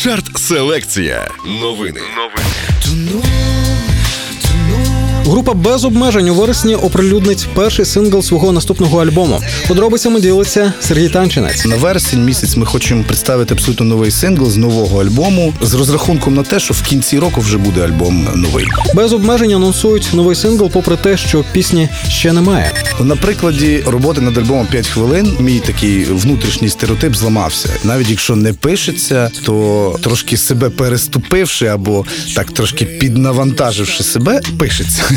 Чарт 0.00 0.38
селекція. 0.38 1.28
Новини. 1.46 2.00
Група 5.26 5.54
без 5.54 5.84
обмежень 5.84 6.28
у 6.28 6.34
вересні 6.34 6.74
оприлюднить 6.74 7.46
перший 7.54 7.84
сингл 7.84 8.22
свого 8.22 8.52
наступного 8.52 9.02
альбому. 9.02 9.40
Подробицями 9.68 10.20
ділиться 10.20 10.72
Сергій 10.80 11.08
Танчинець. 11.08 11.64
На 11.64 11.76
вересень 11.76 12.24
місяць 12.24 12.56
ми 12.56 12.66
хочемо 12.66 13.04
представити 13.04 13.54
абсолютно 13.54 13.86
новий 13.86 14.10
сингл 14.10 14.50
з 14.50 14.56
нового 14.56 15.02
альбому 15.02 15.54
з 15.62 15.74
розрахунком 15.74 16.34
на 16.34 16.42
те, 16.42 16.60
що 16.60 16.74
в 16.74 16.82
кінці 16.82 17.18
року 17.18 17.40
вже 17.40 17.58
буде 17.58 17.84
альбом 17.84 18.28
новий. 18.34 18.66
Без 18.94 19.12
обмежень 19.12 19.52
анонсують 19.52 20.08
новий 20.12 20.36
сингл, 20.36 20.70
попри 20.70 20.96
те, 20.96 21.16
що 21.16 21.44
пісні 21.52 21.88
ще 22.08 22.32
немає. 22.32 22.72
На 23.00 23.16
прикладі 23.16 23.82
роботи 23.86 24.20
над 24.20 24.38
альбомом 24.38 24.66
5 24.66 24.88
хвилин 24.88 25.36
мій 25.40 25.60
такий 25.60 26.04
внутрішній 26.04 26.68
стереотип 26.68 27.14
зламався. 27.14 27.68
Навіть 27.84 28.10
якщо 28.10 28.36
не 28.36 28.52
пишеться, 28.52 29.30
то 29.44 29.98
трошки 30.02 30.36
себе 30.36 30.70
переступивши 30.70 31.66
або 31.66 32.04
так 32.36 32.50
трошки 32.50 32.84
піднавантаживши 32.84 34.02
себе, 34.02 34.40
пишеться. 34.58 35.13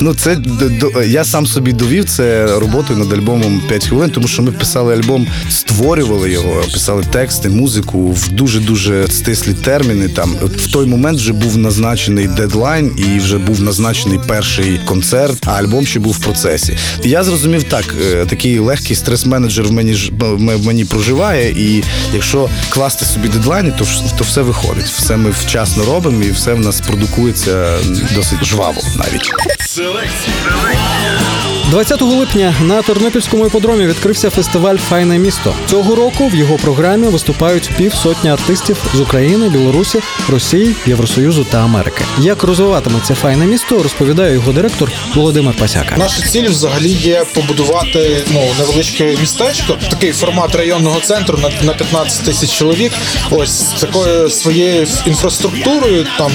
Ну, 0.00 0.14
це 0.14 0.36
д- 0.36 0.68
д- 0.68 1.06
я 1.06 1.24
сам 1.24 1.46
собі 1.46 1.72
довів 1.72 2.04
це 2.04 2.46
роботою 2.58 2.98
над 2.98 3.12
альбомом 3.12 3.62
5 3.68 3.86
хвилин, 3.86 4.10
тому 4.10 4.28
що 4.28 4.42
ми 4.42 4.52
писали 4.52 4.94
альбом, 4.94 5.26
створювали 5.50 6.30
його, 6.30 6.62
писали 6.72 7.04
тексти, 7.12 7.48
музику 7.48 8.12
в 8.12 8.28
дуже 8.28 8.60
дуже 8.60 9.08
стислі 9.08 9.54
терміни. 9.54 10.08
Там 10.08 10.34
в 10.56 10.72
той 10.72 10.86
момент 10.86 11.18
вже 11.18 11.32
був 11.32 11.56
назначений 11.56 12.26
дедлайн 12.28 12.90
і 12.96 13.18
вже 13.18 13.38
був 13.38 13.60
назначений 13.60 14.20
перший 14.28 14.80
концерт, 14.84 15.46
а 15.46 15.50
альбом 15.50 15.86
ще 15.86 16.00
був 16.00 16.12
в 16.12 16.18
процесі. 16.18 16.76
Я 17.04 17.24
зрозумів 17.24 17.62
так, 17.62 17.94
е, 18.12 18.26
такий 18.26 18.58
легкий 18.58 18.96
стрес-менеджер 18.96 19.62
в 19.66 19.72
мені 19.72 19.94
в 20.20 20.66
мені 20.66 20.84
проживає, 20.84 21.50
і 21.50 21.82
якщо 22.14 22.48
класти 22.70 23.04
собі 23.04 23.28
дедлайни, 23.28 23.72
то, 23.78 23.84
то 24.18 24.24
все 24.24 24.42
виходить. 24.42 24.84
Все 24.86 25.16
ми 25.16 25.30
вчасно 25.30 25.84
робимо, 25.84 26.22
і 26.22 26.30
все 26.30 26.54
в 26.54 26.60
нас 26.60 26.80
продукується 26.80 27.76
досить 28.14 28.44
жваво 28.44 28.80
навіть. 28.96 29.21
Select. 29.22 30.10
Select. 30.10 31.61
20 31.70 32.02
липня 32.02 32.54
на 32.60 32.82
Тернопільському 32.82 33.46
іподромі 33.46 33.86
відкрився 33.86 34.30
фестиваль 34.30 34.76
Файне 34.76 35.18
місто. 35.18 35.54
Цього 35.66 35.94
року 35.94 36.28
в 36.28 36.34
його 36.34 36.56
програмі 36.56 37.06
виступають 37.06 37.70
півсотні 37.76 38.30
артистів 38.30 38.76
з 38.94 39.00
України, 39.00 39.48
Білорусі, 39.48 40.00
Росії, 40.28 40.76
Євросоюзу 40.86 41.44
та 41.44 41.58
Америки. 41.58 42.04
Як 42.18 42.42
розвиватиметься 42.42 43.14
файне 43.14 43.46
місто, 43.46 43.82
розповідає 43.82 44.32
його 44.32 44.52
директор 44.52 44.92
Володимир 45.14 45.56
Пасяка. 45.56 45.96
Наша 45.96 46.22
ціль 46.22 46.48
взагалі 46.48 46.88
є 46.88 47.24
побудувати 47.34 48.24
ну 48.30 48.40
невеличке 48.58 49.16
містечко, 49.20 49.78
такий 49.90 50.12
формат 50.12 50.54
районного 50.54 51.00
центру 51.00 51.38
на, 51.38 51.50
на 51.66 51.74
15 51.74 52.24
тисяч 52.24 52.50
чоловік. 52.50 52.92
Ось 53.30 53.62
такою 53.62 54.30
своєю 54.30 54.86
інфраструктурою, 55.06 56.06
там 56.18 56.32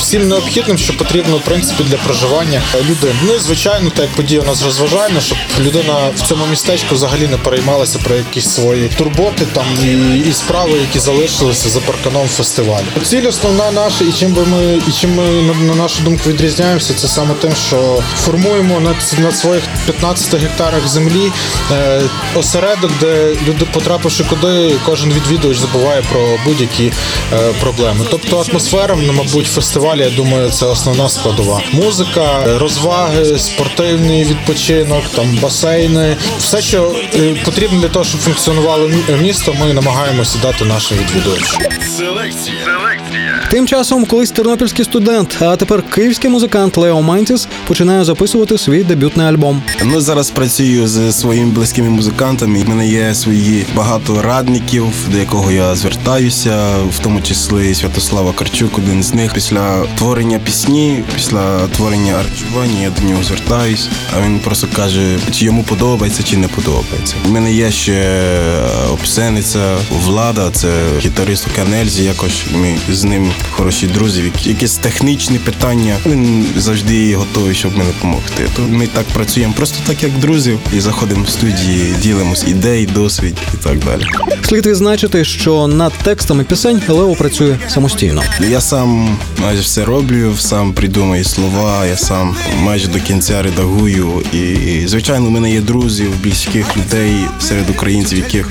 всім 0.00 0.28
необхідним, 0.28 0.78
що 0.78 0.96
потрібно 0.96 1.36
в 1.36 1.42
принципі 1.42 1.84
для 1.84 1.96
проживання 1.96 2.62
людини. 2.90 3.14
Ну 3.26 3.34
і 3.34 3.38
звичайно, 3.38 3.90
так 3.90 4.00
як 4.00 4.10
подія 4.10 4.40
у 4.40 4.44
нас 4.44 4.62
розважальна, 4.70 5.20
щоб 5.20 5.38
людина 5.60 5.94
в 6.16 6.28
цьому 6.28 6.46
містечку 6.46 6.94
взагалі 6.94 7.26
не 7.26 7.36
переймалася 7.36 7.98
про 7.98 8.16
якісь 8.16 8.48
свої 8.48 8.88
турботи 8.88 9.46
там 9.52 9.64
і, 9.84 10.18
і 10.28 10.32
справи, 10.32 10.78
які 10.80 10.98
залишилися 10.98 11.68
за 11.68 11.80
парканом 11.80 12.28
фестивалю. 12.28 12.84
Ціль 13.02 13.28
основна 13.28 13.70
наша, 13.70 14.04
і 14.04 14.12
чим 14.12 14.32
би 14.32 14.46
ми 14.46 14.82
і 14.88 14.92
чим 15.00 15.14
ми 15.14 15.24
на, 15.24 15.54
на 15.54 15.74
нашу 15.74 16.02
думку 16.02 16.30
відрізняємося, 16.30 16.94
це 16.94 17.08
саме 17.08 17.34
тим, 17.34 17.52
що 17.66 18.02
формуємо 18.16 18.80
на, 18.80 18.94
на 19.22 19.32
своїх 19.32 19.62
15 19.86 20.40
гектарах 20.40 20.88
землі 20.88 21.32
е, 21.72 22.00
осередок, 22.34 22.90
де 23.00 23.36
люди, 23.48 23.66
потрапивши 23.72 24.24
куди, 24.24 24.74
кожен 24.86 25.12
відвідувач 25.12 25.56
забуває 25.56 26.02
про 26.12 26.38
будь-які 26.44 26.92
е, 27.32 27.52
проблеми. 27.60 28.06
Тобто 28.10 28.44
атмосфера, 28.50 28.96
ну, 29.06 29.12
мабуть, 29.12 29.46
фестивалю, 29.46 30.00
я 30.00 30.10
думаю, 30.10 30.50
це 30.50 30.66
основна 30.66 31.08
складова. 31.08 31.60
Музика, 31.72 32.58
розваги, 32.58 33.38
спортивний 33.38 34.24
відпочинок, 34.60 35.02
там 35.14 35.38
басейни, 35.42 36.16
все, 36.38 36.60
що 36.62 36.94
е, 37.14 37.36
потрібно 37.44 37.80
для 37.80 37.88
того, 37.88 38.04
щоб 38.04 38.20
функціонувало 38.20 38.90
місто, 39.22 39.54
ми 39.60 39.72
намагаємося 39.72 40.38
дати 40.42 40.64
нашим 40.64 40.98
відвідувачам. 40.98 41.60
Селекція. 41.96 42.56
Селекція. 42.64 43.48
Тим 43.50 43.66
часом, 43.66 44.04
колись 44.04 44.30
тернопільський 44.30 44.84
студент, 44.84 45.36
а 45.40 45.56
тепер 45.56 45.82
київський 45.82 46.30
музикант 46.30 46.76
Лео 46.76 47.02
Мантіс 47.02 47.48
починає 47.66 48.04
записувати 48.04 48.58
свій 48.58 48.84
дебютний 48.84 49.26
альбом. 49.26 49.62
Ну 49.84 50.00
зараз 50.00 50.30
працюю 50.30 50.88
з 50.88 51.12
своїми 51.12 51.50
близькими 51.50 51.88
музикантами. 51.88 52.62
У 52.66 52.68
мене 52.68 52.88
є 52.88 53.14
свої 53.14 53.66
багато 53.74 54.22
радників, 54.22 54.84
до 55.12 55.18
якого 55.18 55.50
я 55.50 55.76
звертаюся, 55.76 56.76
в 56.98 56.98
тому 57.02 57.20
числі 57.20 57.74
Святослава 57.74 58.32
Карчук, 58.32 58.78
один 58.78 59.02
з 59.02 59.14
них. 59.14 59.34
Після 59.34 59.86
творення 59.98 60.38
пісні, 60.38 61.04
після 61.14 61.58
творення 61.76 62.14
арчування, 62.14 62.82
я 62.82 62.90
до 63.00 63.08
нього 63.08 63.22
звертаюсь. 63.22 63.88
А 64.16 64.26
він 64.26 64.38
просто 64.50 64.68
каже, 64.76 65.18
чи 65.32 65.44
йому 65.44 65.62
подобається, 65.62 66.22
чи 66.22 66.36
не 66.36 66.48
подобається. 66.48 67.14
У 67.26 67.28
мене 67.28 67.52
є 67.52 67.70
ще 67.70 67.92
е, 67.92 68.60
обсениця 68.92 69.76
влада, 69.90 70.50
це 70.52 70.68
гітарист 71.00 71.46
у 71.52 71.56
Канельзі. 71.56 72.04
Якось 72.04 72.42
ми 72.54 72.94
з 72.94 73.04
ним 73.04 73.30
хороші 73.50 73.86
друзі. 73.86 74.22
Якісь 74.44 74.76
технічні 74.76 75.38
питання. 75.38 75.96
Він 76.06 76.46
завжди 76.56 77.14
готовий, 77.16 77.54
щоб 77.54 77.78
мені 77.78 77.90
допомогти. 77.92 78.48
То 78.56 78.62
ми 78.62 78.86
так 78.86 79.04
працюємо, 79.04 79.52
просто 79.56 79.78
так 79.86 80.02
як 80.02 80.12
друзі, 80.18 80.58
і 80.76 80.80
заходимо 80.80 81.24
в 81.24 81.28
студії, 81.28 81.94
ділимось 82.02 82.44
ідей, 82.48 82.86
досвід 82.86 83.36
і 83.54 83.56
так 83.64 83.78
далі. 83.78 84.02
Слід 84.42 84.66
відзначити, 84.66 85.24
що 85.24 85.66
над 85.66 85.92
текстами 85.92 86.44
пісень 86.44 86.82
Лео 86.88 87.14
працює 87.14 87.56
самостійно. 87.68 88.22
Я 88.48 88.60
сам 88.60 89.18
майже 89.38 89.62
все 89.62 89.84
роблю, 89.84 90.34
сам 90.38 90.72
придумаю 90.72 91.24
слова, 91.24 91.86
я 91.86 91.96
сам 91.96 92.36
майже 92.60 92.88
до 92.88 93.00
кінця 93.00 93.42
редагую. 93.42 94.22
І, 94.32 94.39
звичайно, 94.86 95.26
у 95.26 95.30
мене 95.30 95.52
є 95.52 95.60
друзів, 95.60 96.22
близьких 96.22 96.76
людей 96.76 97.14
серед 97.40 97.70
українців, 97.70 98.18
яких 98.18 98.50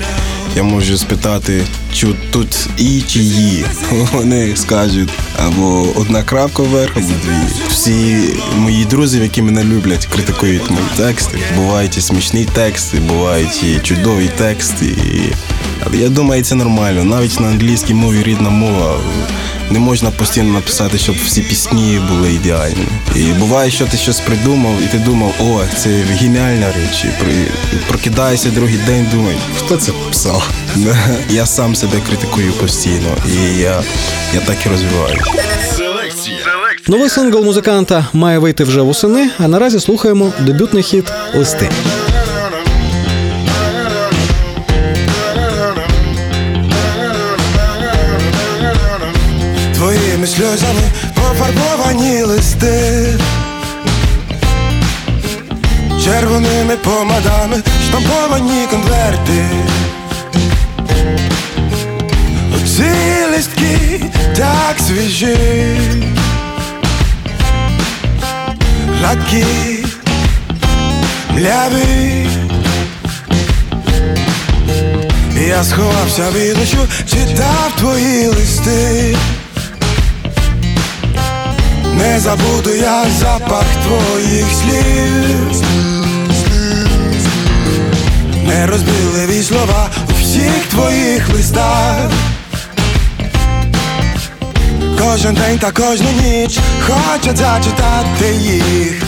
я 0.56 0.62
можу 0.62 0.96
спитати, 0.96 1.62
чи 1.94 2.06
тут 2.30 2.68
і 2.78 3.02
чи 3.08 3.18
«ї». 3.18 3.64
Вони 4.12 4.56
скажуть 4.56 5.10
або 5.38 5.86
одна 5.96 6.22
крапка 6.22 6.62
вверх, 6.62 6.96
або 6.96 7.06
дві. 7.06 7.68
Всі 7.70 8.18
мої 8.56 8.84
друзі, 8.84 9.18
які 9.18 9.42
мене 9.42 9.64
люблять, 9.64 10.06
критикують 10.06 10.70
мої 10.70 10.86
тексти. 10.96 11.38
Бувають 11.56 11.96
і 11.96 12.00
смішні 12.00 12.44
тексти, 12.44 12.98
бувають 12.98 13.62
і 13.62 13.78
чудові 13.82 14.30
тексти. 14.38 14.86
І... 14.86 15.32
Я 15.92 16.08
думаю, 16.08 16.42
це 16.42 16.54
нормально. 16.54 17.04
Навіть 17.04 17.40
на 17.40 17.48
англійській 17.48 17.94
мові 17.94 18.22
рідна 18.22 18.50
мова. 18.50 19.00
Не 19.70 19.78
можна 19.78 20.10
постійно 20.10 20.52
написати, 20.52 20.98
щоб 20.98 21.16
всі 21.26 21.42
пісні 21.42 22.00
були 22.08 22.32
ідеальні. 22.32 22.86
І 23.16 23.22
буває, 23.22 23.70
що 23.70 23.86
ти 23.86 23.96
щось 23.96 24.20
придумав, 24.20 24.72
і 24.84 24.86
ти 24.86 24.98
думав, 24.98 25.34
о, 25.40 25.60
це 25.76 25.88
геніальна 25.90 26.66
річ. 26.68 27.04
І 27.04 27.24
при... 27.24 27.32
прокидаєшся 27.88 28.48
другий 28.48 28.78
день, 28.86 29.06
думай, 29.12 29.34
хто 29.58 29.76
це 29.76 29.92
писав? 30.08 30.50
Я 31.30 31.46
сам 31.46 31.74
себе 31.74 32.00
критикую 32.08 32.52
постійно, 32.52 33.16
і 33.28 33.58
я, 33.58 33.82
я 34.34 34.40
так 34.40 34.56
і 34.66 34.68
розвиваюся. 34.68 35.24
Селекція. 35.76 36.36
Новий 36.88 37.08
сингл 37.08 37.44
музиканта 37.44 38.06
має 38.12 38.38
вийти 38.38 38.64
вже 38.64 38.80
восени, 38.80 39.30
а 39.38 39.48
наразі 39.48 39.80
слухаємо 39.80 40.32
дебютний 40.40 40.82
хіт 40.82 41.12
Листи. 41.34 41.70
Сльозами 50.30 50.82
пофарбовані 51.14 52.22
листи, 52.22 53.06
червоними 56.04 56.76
помадами 56.76 57.62
штамповані 57.88 58.66
конверти. 58.70 59.44
Оці 62.56 62.90
листки 63.32 64.00
так 64.36 64.76
свіжі, 64.86 65.36
гладкі, 68.98 69.44
мляві. 71.30 72.26
Я 75.48 75.64
сховався 75.64 76.30
від 76.30 76.56
дощу, 76.56 76.78
читав 77.06 77.72
твої 77.78 78.26
листи. 78.26 79.16
Не 82.00 82.18
забуду 82.20 82.70
я 82.74 83.04
запах 83.20 83.64
твоїх 83.86 84.46
слів. 84.62 85.62
Нерозбірливі 88.46 89.42
слова 89.42 89.88
у 90.10 90.22
всіх 90.22 90.66
твоїх 90.70 91.28
листах. 91.34 92.10
Кожен 94.98 95.34
день 95.34 95.58
та 95.58 95.70
кожну 95.70 96.10
ніч 96.22 96.58
хочуть 96.80 97.36
зачитати 97.36 98.34
їх. 98.40 99.02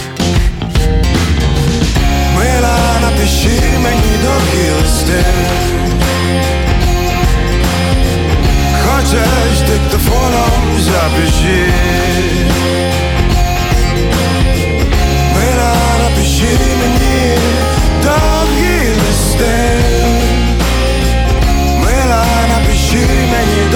Мила, 2.37 2.79
напиши 3.03 3.61
мені 3.83 4.13
довгі 4.23 4.71
листи. 4.83 5.25
Хочеш 8.85 9.61
диктофоном 9.69 10.81
запиши. 10.81 11.73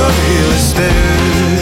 Мені 0.07 0.39
довгі 0.49 1.56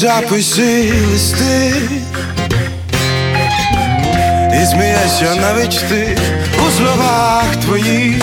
записи 0.00 0.92
листи 1.12 1.72
І 4.62 4.66
смієшся 4.66 5.34
навіть 5.40 5.80
ти 5.88 6.18
у 6.66 6.70
словах 6.70 7.56
твоїх. 7.64 8.22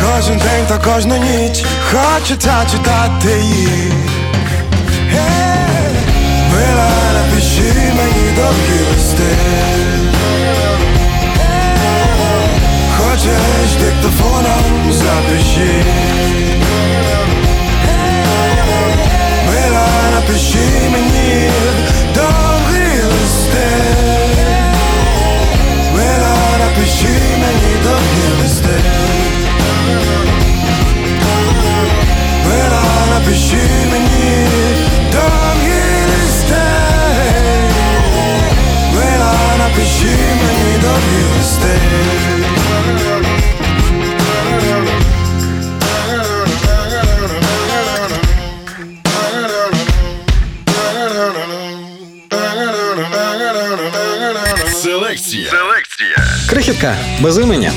Кожен 0.00 0.38
день 0.38 0.66
та 0.68 0.78
кожну 0.78 1.16
ніч 1.16 1.64
хочеться 1.92 2.54
читати 2.70 3.40
їх. 3.42 3.92
Е, 5.14 5.56
Мила, 6.52 6.90
напиши 7.14 7.72
мені 7.96 8.36
довгі 8.36 8.80
листи. 8.92 9.36
Хочеш 12.98 13.72
диктофоном 13.80 14.92
запиши 14.92 15.84
Мила, 20.36 20.42
напиши 20.42 20.90
мені 20.92 21.05
без 57.22 57.38
імені. 57.38 57.70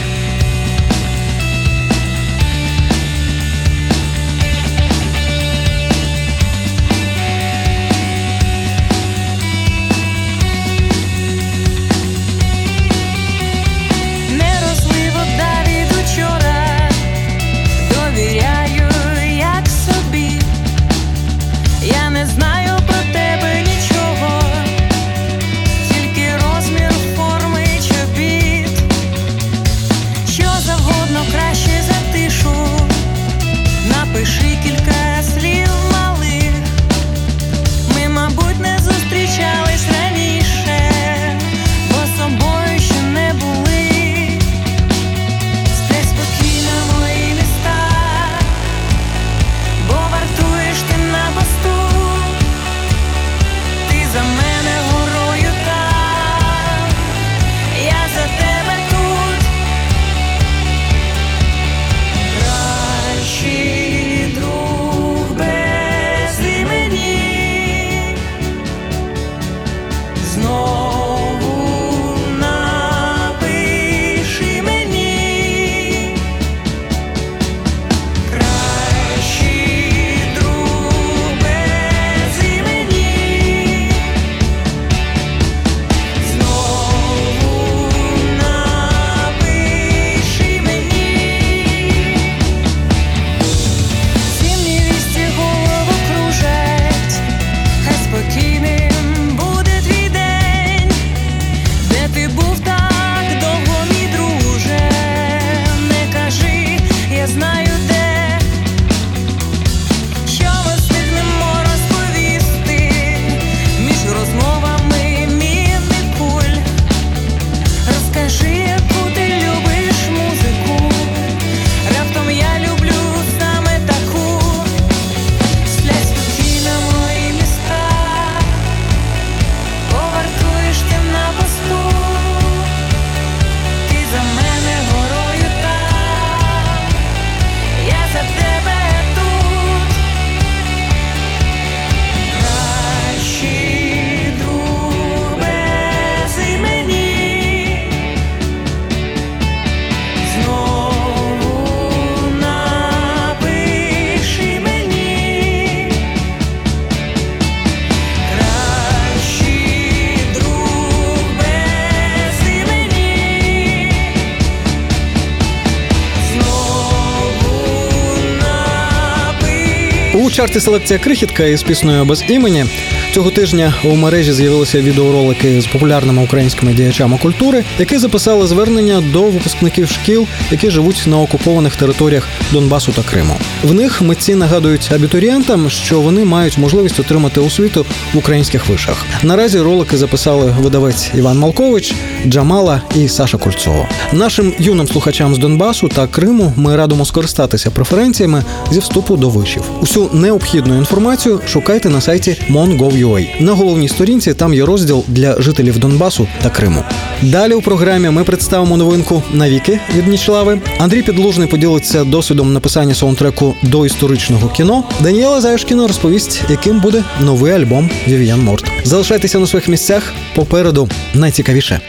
У 170.19 170.29
чарті 170.29 170.59
селекція 170.59 170.99
крихітка 170.99 171.43
із 171.43 171.63
піснею 171.63 172.05
без 172.05 172.23
імені. 172.29 172.65
Цього 173.11 173.31
тижня 173.31 173.73
у 173.83 173.95
мережі 173.95 174.33
з'явилися 174.33 174.81
відеоролики 174.81 175.61
з 175.61 175.67
популярними 175.67 176.23
українськими 176.23 176.73
діячами 176.73 177.17
культури, 177.17 177.63
які 177.79 177.97
записали 177.97 178.47
звернення 178.47 179.03
до 179.13 179.21
випускників 179.21 179.89
шкіл, 179.89 180.27
які 180.51 180.69
живуть 180.69 181.03
на 181.07 181.19
окупованих 181.19 181.75
територіях 181.75 182.27
Донбасу 182.51 182.91
та 182.91 183.01
Криму. 183.01 183.33
В 183.63 183.73
них 183.73 184.01
митці 184.01 184.35
нагадують 184.35 184.91
абітурієнтам, 184.95 185.69
що 185.69 186.01
вони 186.01 186.25
мають 186.25 186.57
можливість 186.57 186.99
отримати 186.99 187.39
освіту 187.39 187.85
в 188.13 188.17
українських 188.17 188.69
вишах. 188.69 189.05
Наразі 189.23 189.59
ролики 189.59 189.97
записали 189.97 190.55
видавець 190.59 191.11
Іван 191.15 191.39
Малкович, 191.39 191.93
Джамала 192.27 192.81
і 192.95 193.07
Саша 193.07 193.37
Кольцова. 193.37 193.89
Нашим 194.13 194.53
юним 194.59 194.87
слухачам 194.87 195.35
з 195.35 195.37
Донбасу 195.37 195.87
та 195.87 196.07
Криму 196.07 196.53
ми 196.55 196.75
радимо 196.75 197.05
скористатися 197.05 197.71
преференціями 197.71 198.43
зі 198.71 198.79
вступу 198.79 199.17
до 199.17 199.29
вишів. 199.29 199.63
Усю 199.81 200.09
необхідну 200.13 200.77
інформацію 200.77 201.41
шукайте 201.47 201.89
на 201.89 202.01
сайті 202.01 202.37
mon.gov.ua. 202.49 202.98
UA. 203.05 203.41
На 203.41 203.53
головній 203.53 203.89
сторінці 203.89 204.33
там 204.33 204.53
є 204.53 204.65
розділ 204.65 205.03
для 205.07 205.41
жителів 205.41 205.79
Донбасу 205.79 206.27
та 206.43 206.49
Криму. 206.49 206.83
Далі 207.21 207.53
у 207.53 207.61
програмі 207.61 208.09
ми 208.09 208.23
представимо 208.23 208.77
новинку 208.77 209.23
навіки 209.33 209.79
від 209.95 210.07
Нічлави. 210.07 210.61
Андрій 210.79 211.01
Підлужний 211.01 211.47
поділиться 211.47 212.03
досвідом 212.03 212.53
написання 212.53 212.95
саундтреку 212.95 213.55
до 213.63 213.85
історичного 213.85 214.49
кіно. 214.49 214.83
Даніела 214.99 215.41
Зайшкіна 215.41 215.87
розповість, 215.87 216.41
яким 216.49 216.79
буде 216.79 217.03
новий 217.19 217.53
альбом 217.53 217.89
Вів'ян 218.07 218.43
Морт. 218.43 218.71
Залишайтеся 218.83 219.39
на 219.39 219.47
своїх 219.47 219.67
місцях. 219.67 220.13
Попереду 220.35 220.89
найцікавіше. 221.13 221.81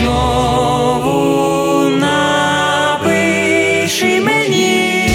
Знову 0.00 1.90
напиши 1.90 3.40
мені. 4.20 5.08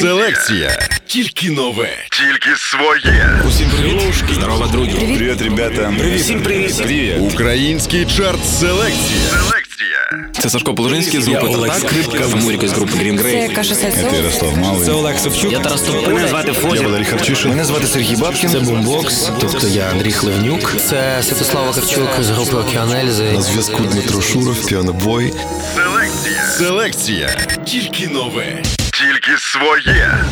Селекція. 0.00 0.93
Тільки 1.14 1.50
нове. 1.50 1.88
Тільки 2.10 2.56
своє. 2.56 3.42
Усім 3.48 3.70
привіт. 3.70 4.24
Здорово, 4.32 4.66
друзі. 4.66 4.90
Привіт, 4.90 5.42
ребята. 5.42 5.92
Привіт. 5.98 6.20
Всім 6.20 6.42
привіт. 6.42 6.76
Привіт. 6.76 7.14
Український 7.20 8.06
чарт 8.06 8.44
селекція. 8.60 9.30
Селекція. 9.30 10.28
Це 10.32 10.50
Сашко 10.50 10.74
Положинський 10.74 11.20
з 11.20 11.28
групи 11.28 11.46
Олег. 11.46 11.74
Скрипка. 11.78 12.18
Це 12.30 12.36
Муріка 12.36 12.68
з 12.68 12.72
групи 12.72 12.92
Green 12.92 13.22
Grey. 13.22 13.48
Це 13.48 13.54
Каша 13.54 13.74
Сальцов. 13.74 14.10
Це 14.10 14.16
Ярослав 14.16 14.58
Малий. 14.58 14.86
Це 14.86 14.92
Олег 14.92 15.18
Савчук. 15.18 15.52
Я 15.52 15.58
Тарас 15.58 15.82
Тополя. 15.82 16.14
Мене 16.14 16.28
звати 16.28 16.52
Фозі. 16.52 16.76
Я 16.76 16.82
Валерій 16.88 17.04
Харчишин. 17.04 17.50
Мене 17.50 17.64
звати 17.64 17.86
Сергій 17.86 18.16
Бабкін. 18.16 18.50
Це 18.50 18.60
бумбокс, 18.60 19.30
тобто 19.40 19.68
я 19.68 19.90
Андрій 19.90 20.12
Хливнюк. 20.12 20.76
Це 20.88 21.22
Святослава 21.22 21.74
Карчук 21.74 22.08
з 22.20 22.30
групи 22.30 22.56
Океанельзи. 22.56 23.32
На 23.32 23.42
зв'язку 23.42 23.82
Дмитро 23.82 24.22
Шуров, 24.22 24.66
піанобой. 24.66 25.32
Селекція. 25.74 26.44
Селекція. 26.58 27.28
Тільки 27.64 28.08
нове. 28.08 28.62
Тільки 28.92 29.38
своє. 29.38 30.24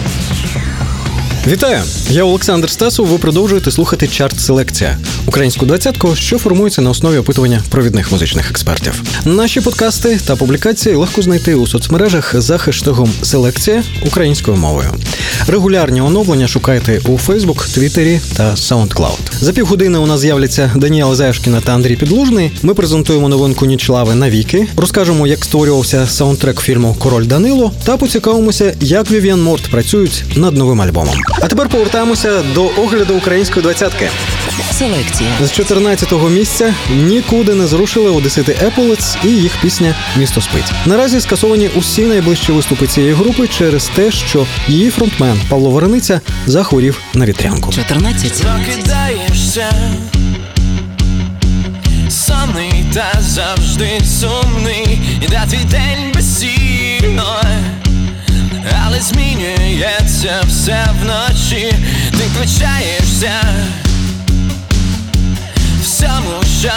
Вітаю! 1.47 1.82
Я 2.11 2.24
Олександр 2.24 2.70
Стасов. 2.70 3.07
Ви 3.07 3.18
продовжуєте 3.18 3.70
слухати 3.70 4.09
чарт 4.09 4.40
Селекція 4.40 4.99
українську 5.26 5.66
двадцятку, 5.66 6.16
що 6.16 6.38
формується 6.38 6.82
на 6.82 6.90
основі 6.90 7.18
опитування 7.18 7.62
провідних 7.70 8.12
музичних 8.12 8.51
експертів. 8.51 9.03
Наші 9.24 9.61
подкасти 9.61 10.20
та 10.26 10.36
публікації 10.36 10.95
легко 10.95 11.22
знайти 11.22 11.55
у 11.55 11.66
соцмережах 11.66 12.40
за 12.40 12.59
хештегом 12.59 13.11
Селекція 13.22 13.82
українською 14.07 14.57
мовою. 14.57 14.90
Регулярні 15.47 16.01
оновлення 16.01 16.49
шукайте 16.49 17.01
у 17.09 17.18
Фейсбук, 17.18 17.66
Твіттері 17.66 18.20
та 18.36 18.51
SoundCloud. 18.51 19.18
За 19.40 19.53
півгодини 19.53 19.99
у 19.99 20.07
нас 20.07 20.20
з'являться 20.20 20.70
Даніела 20.76 21.14
Заюшкіна 21.14 21.61
та 21.61 21.74
Андрій 21.74 21.97
Підлужний. 21.97 22.53
Ми 22.62 22.74
презентуємо 22.74 23.28
новинку 23.28 23.66
Нічлави 23.66 24.14
навіки, 24.14 24.66
розкажемо, 24.76 25.26
як 25.26 25.45
створювався 25.45 26.07
саундтрек 26.07 26.61
фільму 26.61 26.97
Король 26.99 27.26
Данило, 27.26 27.72
та 27.84 27.97
поцікавимося, 27.97 28.74
як 28.80 29.11
Вів'ян 29.11 29.43
Морт 29.43 29.70
працюють 29.70 30.24
над 30.36 30.57
новим 30.57 30.82
альбомом. 30.82 31.16
А 31.41 31.49
тепер 31.49 31.68
повертаємося 31.68 32.43
до 32.55 32.64
огляду 32.64 33.14
української 33.14 33.62
двадцятки. 33.62 34.09
Селекція. 34.72 35.30
З 35.43 35.61
14-го 35.61 36.28
місця 36.28 36.74
нікуди 36.91 37.55
не 37.55 37.66
зрушили 37.66 38.11
одесити 38.11 38.57
Еполец 38.62 39.16
і 39.24 39.28
їх 39.28 39.53
пісня 39.62 39.95
Місто 40.16 40.41
спить. 40.41 40.72
Наразі 40.87 41.20
скасовані 41.20 41.70
усі 41.76 42.03
найближчі 42.03 42.53
виступи 42.53 42.87
цієї 42.87 43.12
групи 43.12 43.49
через 43.49 43.91
те, 43.97 44.11
що 44.11 44.47
її 44.68 44.91
фронтмен 44.91 45.41
Павло 45.49 45.70
Варениця 45.70 46.20
захворів 46.47 47.01
на 47.14 47.26
вітрянку. 47.26 47.72
14. 47.72 48.43
Прокидаєшся 48.43 49.70
Сонний 52.11 52.85
та 52.95 53.12
завжди 53.20 54.01
сумний 54.20 55.01
Іде 55.22 55.43
твій 55.51 55.64
день 55.64 56.12
безсільно 56.14 57.41
Але 58.84 59.00
змінюється 59.00 60.42
все 60.48 60.86
вночі. 61.02 61.74
Ти 62.10 62.24
включаєшся 62.34 63.40
Всьому, 65.82 66.42
що 66.60 66.72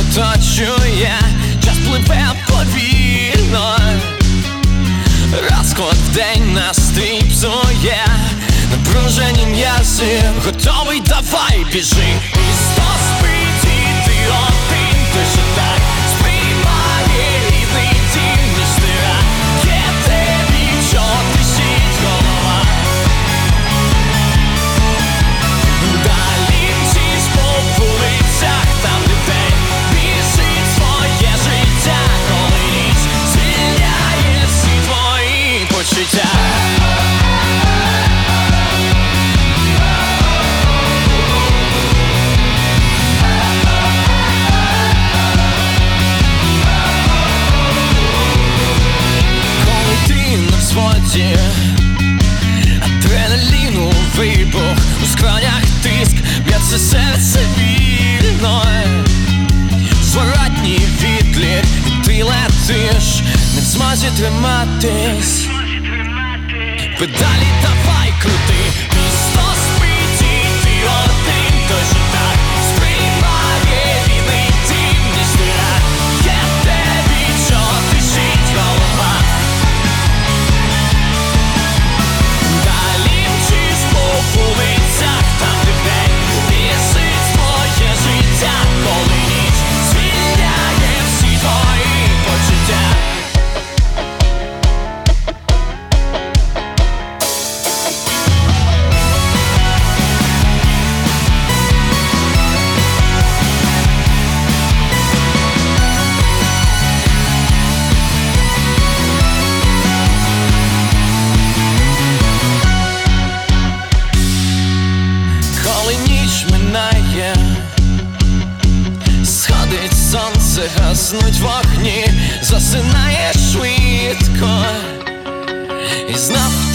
оточує. 0.00 1.18
Час 1.64 1.76
пливе 1.88 2.26
повільно. 2.48 3.76
Розклад 5.50 5.94
в 5.94 6.14
день 6.14 6.52
настрій 6.54 7.22
псує 7.30 8.06
Напружені 8.70 9.46
м'язи. 9.46 10.22
Готовий, 10.44 11.00
давай 11.00 11.66
біжи. 11.72 12.06
Місто 12.36 12.82
спить 13.08 13.64
і 13.64 14.06
ти 14.06 14.16
один 14.28 15.06
Той 15.12 15.24
що 15.34 15.42
так 15.56 15.95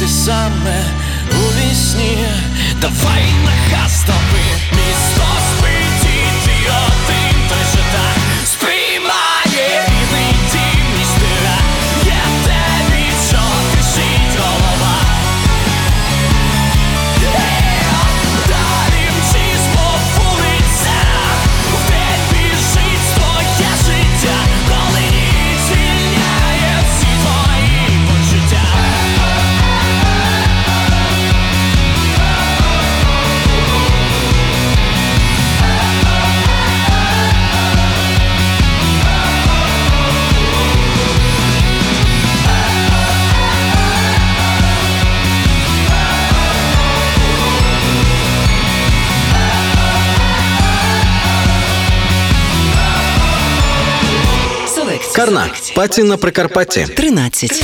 ти 0.02 0.08
саме 0.08 0.86
у 1.32 1.54
вісні, 1.60 2.28
давай 2.82 3.24
на 3.46 3.78
хастопи, 3.78 4.44
місто 4.72 5.41
Карна 55.22 55.50
паті 55.76 56.04
на 56.04 56.18
Прикарпатті. 56.18 56.86
13. 56.96 57.64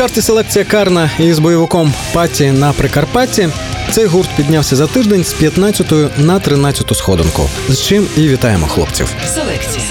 Чарті 0.00 0.22
селекція 0.22 0.64
Карна 0.64 1.10
із 1.18 1.38
бойовиком 1.38 1.94
Паті 2.12 2.50
на 2.50 2.72
Прикарпатті 2.72 3.48
цей 3.90 4.06
гурт 4.06 4.28
піднявся 4.36 4.76
за 4.76 4.86
тиждень 4.86 5.24
з 5.24 5.32
15 5.32 6.18
на 6.18 6.38
13 6.38 6.96
сходинку. 6.96 7.50
З 7.68 7.82
чим 7.82 8.06
і 8.16 8.28
вітаємо 8.28 8.66
хлопців. 8.66 9.14
Селекція. 9.34 9.84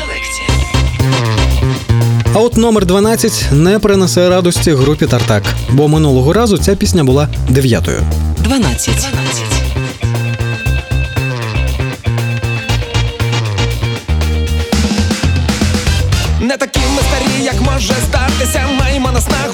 А 2.34 2.39
от 2.39 2.57
номер 2.57 2.86
12 2.86 3.47
не 3.51 3.80
принесе 3.80 4.30
радості 4.30 4.72
групі 4.74 5.07
Тартак, 5.07 5.43
бо 5.70 5.88
минулого 5.88 6.34
разу 6.34 6.57
ця 6.57 6.76
пісня 6.76 7.03
була 7.03 7.30
дев'ятою. 7.49 8.01
12. 8.38 9.07
Не 16.41 16.57
такі 16.57 16.80
ми 16.80 17.01
старі, 17.01 17.43
як 17.43 17.62
може 17.62 17.93
статися. 17.93 18.18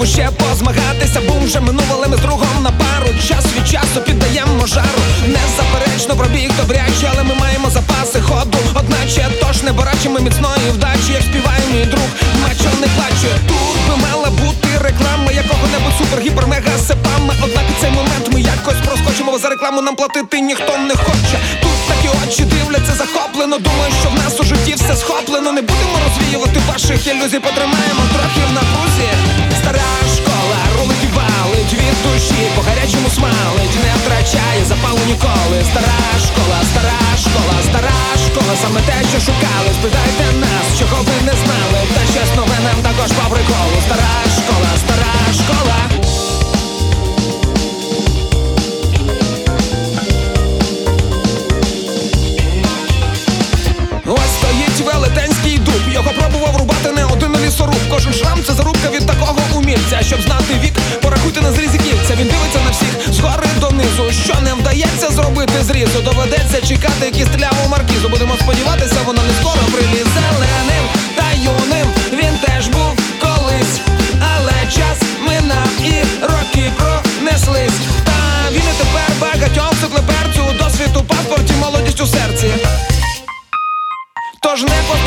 Ще 0.06 0.30
позмагатися. 0.38 1.22
Бум 1.28 1.46
вже 1.46 1.60
минув, 1.60 1.86
але 1.94 2.08
ми 2.08 2.18
з 2.18 2.20
другом 2.20 2.64
на 2.64 2.72
пару. 2.72 3.08
Час 3.28 3.46
від 3.56 3.68
часу 3.68 4.02
піддаємо 4.06 4.66
жару. 4.66 5.02
Незаперечно 5.28 6.16
пробіг 6.16 6.50
добряче, 6.58 7.12
але 7.14 7.24
ми 7.24 7.36
маємо 7.36 7.70
запаси 7.70 8.22
ходу. 8.22 8.58
Одначе 8.74 9.28
тож 9.42 9.64
не 9.64 9.72
борачі 9.72 10.10
ми 10.10 10.20
міцної 10.20 10.70
вдачі, 10.74 11.12
як 11.14 11.22
співає 11.22 11.62
мій 11.74 11.86
друг, 11.86 12.10
мачо 12.44 12.70
не 12.82 12.88
плаче. 12.96 13.32
Тут 13.48 13.78
би 13.88 13.96
мала 14.08 14.30
бути 14.30 14.70
реклама 14.82 15.32
якого-небудь 15.32 15.96
супер-гіпер 16.00 16.48
мега 16.48 16.78
сепама. 16.88 17.34
Однак 17.44 17.66
цей 17.82 17.92
момент 17.92 18.26
ми 18.34 18.42
якось 18.42 18.82
проскочимо, 18.86 19.32
бо 19.32 19.40
за 19.40 19.50
рекламу 19.50 19.82
нам 19.82 19.96
платити 19.96 20.42
ніхто 20.42 20.78
не 20.78 20.96
хоче. 20.96 21.38
Тут 21.62 21.78
такі 21.90 22.08
очі 22.22 22.44
дивляться 22.44 22.94
захоплено. 23.02 23.58
Думаю, 23.58 23.92
що 24.02 24.10
в 24.10 24.16
нас 24.16 24.40
у 24.40 24.44
житті 24.44 24.74
все 24.76 24.96
схоплено. 24.96 25.52
Не 25.52 25.62
будемо 25.62 25.96
розвіювати 26.06 26.60
ваших 26.70 27.08
ілюзій, 27.08 27.40
потримаємо 27.40 28.02
трохи 28.14 28.42
в 28.50 28.54
напрузі. 28.54 29.45
Стара 29.66 29.98
школа 30.18 30.60
рулить 30.78 31.10
валить 31.16 31.74
від 31.74 31.98
душі, 32.04 32.42
по 32.56 32.62
гарячому 32.62 33.10
смалить, 33.10 33.78
не 33.84 33.92
втрачає 34.00 34.66
запалу 34.66 35.00
ніколи. 35.08 35.58
Стара 35.72 36.02
школа, 36.26 36.60
стара 36.72 37.02
школа, 37.24 37.58
стара 37.70 37.98
школа, 38.26 38.54
саме 38.62 38.82
те, 38.82 38.98
що 39.10 39.20
шукали. 39.20 39.70
Спитайте 39.80 40.26
нас, 40.44 40.80
чого 40.80 40.98
ви 41.04 41.18
не 41.28 41.34
знали. 41.42 41.80
Та 41.96 42.02
щось 42.14 42.36
нове 42.36 42.58
нам 42.66 42.80
також 42.84 43.12
по 43.18 43.26
приколу. 43.34 43.78
Стара 43.88 44.16
школа, 44.38 44.72
стара 44.84 45.14
школа. 45.40 45.95
Кожен 57.96 58.14
шрам 58.14 58.44
це 58.44 58.54
зарубка 58.54 58.90
від 58.90 59.06
такого 59.06 59.40
умільця. 59.54 60.02
Щоб 60.02 60.22
знати 60.22 60.54
вік, 60.64 60.74
порахуйте 61.02 61.42
на 61.42 61.52
зрізі 61.52 61.78
кільця. 61.78 62.14
Він 62.20 62.28
дивиться 62.28 62.60
на 62.66 62.72
всіх 62.72 63.14
згори 63.14 63.48
донизу. 63.60 64.12
Що 64.24 64.36
не 64.42 64.54
вдається 64.54 65.10
зробити 65.10 65.64
зрізу. 65.64 66.02
Доведеться 66.02 66.62
чекати 66.68 67.12
кістляву 67.12 67.70
маркізу. 67.70 68.10
Будемо 68.10 68.36
сподіватися, 68.42 68.96
вона 69.06 69.22
не 69.24 69.34
скоро 69.42 69.62
прилізе. 69.72 70.10
Зеленим 70.16 70.86
та 71.16 71.28
юним 71.52 71.88
він 72.14 72.38
теж 72.46 72.68
був 72.68 72.92
колись. 73.22 73.80
Але 74.34 74.72
час 74.76 75.00
минав 75.28 75.70
і 75.84 75.96
роки 76.22 76.72
пронеслись. 76.78 77.80
Та 78.06 78.52
він 78.52 78.68
і 78.72 78.76
тепер 78.78 79.10
багатьом 79.22 79.78
циклеперцю 79.82 80.44
досвід 80.64 80.98
у 80.98 81.02
паспорті, 81.04 81.54
молодість 81.62 82.02
у 82.02 82.08
серці. 82.08 82.48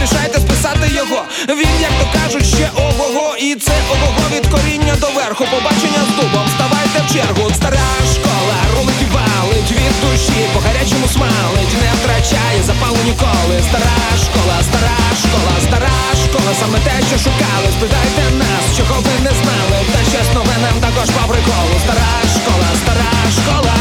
Поспішайте 0.09 0.41
списати 0.41 0.87
його. 1.01 1.21
Він, 1.49 1.75
як 1.89 1.95
то 2.01 2.07
кажуть, 2.19 2.47
ще 2.57 2.71
ого-го 2.77 3.37
І 3.37 3.55
це 3.55 3.75
ого-го 3.93 4.25
від 4.35 4.47
коріння 4.47 4.95
до 5.03 5.07
верху. 5.19 5.45
Побачення 5.55 6.03
з 6.09 6.11
дубом, 6.17 6.47
ставайте 6.57 6.99
в 7.05 7.13
чергу. 7.15 7.45
Стара 7.59 7.91
школа 8.15 8.59
рулить 8.75 9.03
і 9.05 9.09
валить 9.15 9.71
від 9.79 9.95
душі, 10.03 10.41
по 10.55 10.61
гарячому 10.61 11.09
смалить, 11.15 11.75
не 11.83 11.91
втрачає 11.99 12.61
запалу 12.69 13.01
ніколи. 13.11 13.57
Стара 13.69 14.01
школа, 14.25 14.57
стара 14.69 14.99
школа, 15.23 15.55
стара 15.67 15.99
школа, 16.23 16.51
саме 16.61 16.79
те, 16.87 16.95
що 17.09 17.17
шукали. 17.25 17.69
Спитайте 17.77 18.25
нас, 18.43 18.65
чого 18.77 18.97
ви 19.07 19.15
не 19.27 19.33
знали. 19.41 19.79
Та 19.93 20.01
щось 20.11 20.33
нове 20.35 20.57
нам 20.65 20.77
також 20.87 21.09
по 21.17 21.23
приколу. 21.33 21.75
Стара 21.85 22.13
школа, 22.35 22.69
стара 22.83 23.11
школа. 23.39 23.75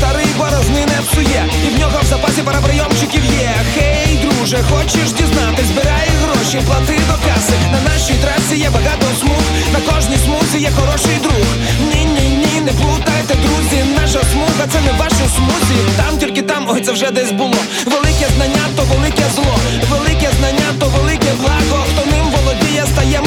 Старий 0.00 0.26
борозни 0.38 0.86
не 0.92 0.98
псує, 1.06 1.42
і 1.66 1.68
в 1.74 1.78
нього 1.78 1.98
в 2.02 2.06
запасі 2.06 2.42
пара 2.42 2.60
прийомчиків 2.60 3.24
є. 3.24 3.50
Хей, 3.74 4.18
друже, 4.22 4.58
хочеш 4.70 5.12
дізнатись, 5.12 5.66
збирай 5.66 6.08
гроші, 6.22 6.58
плати 6.66 6.98
до 7.08 7.16
каси. 7.26 7.56
На 7.72 7.80
нашій 7.90 8.14
трасі 8.22 8.56
є 8.60 8.70
багато 8.70 9.06
смуг, 9.20 9.44
на 9.72 9.80
кожній 9.92 10.18
смузі 10.24 10.58
є 10.58 10.70
хороший 10.80 11.16
друг. 11.22 11.46
Ні, 11.90 12.04
ні, 12.04 12.28
ні, 12.42 12.60
не 12.60 12.72
плутайте, 12.72 13.34
друзі. 13.34 13.78
Наша 14.00 14.20
смуга 14.32 14.64
це 14.72 14.80
не 14.80 14.92
ваші 14.98 15.24
смузі. 15.36 15.76
Там 15.96 16.18
тільки 16.18 16.42
там, 16.42 16.66
ой, 16.70 16.80
це 16.80 16.92
вже 16.92 17.10
десь 17.10 17.32
було. 17.32 17.60
Велике 17.86 18.26
знання, 18.36 18.64
то 18.76 18.82
велике 18.82 19.24
зло. 19.34 19.54
Велике 19.90 20.28
знання, 20.38 20.68
то 20.80 20.86
велике 20.86 21.30
благо. 21.40 21.84
Хто 21.90 22.06
ним 22.10 22.24
володіє, 22.30 22.84
стає 22.92 23.19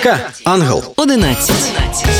Ріка 0.00 0.30
Ангел. 0.44 0.84
11. 0.96 2.19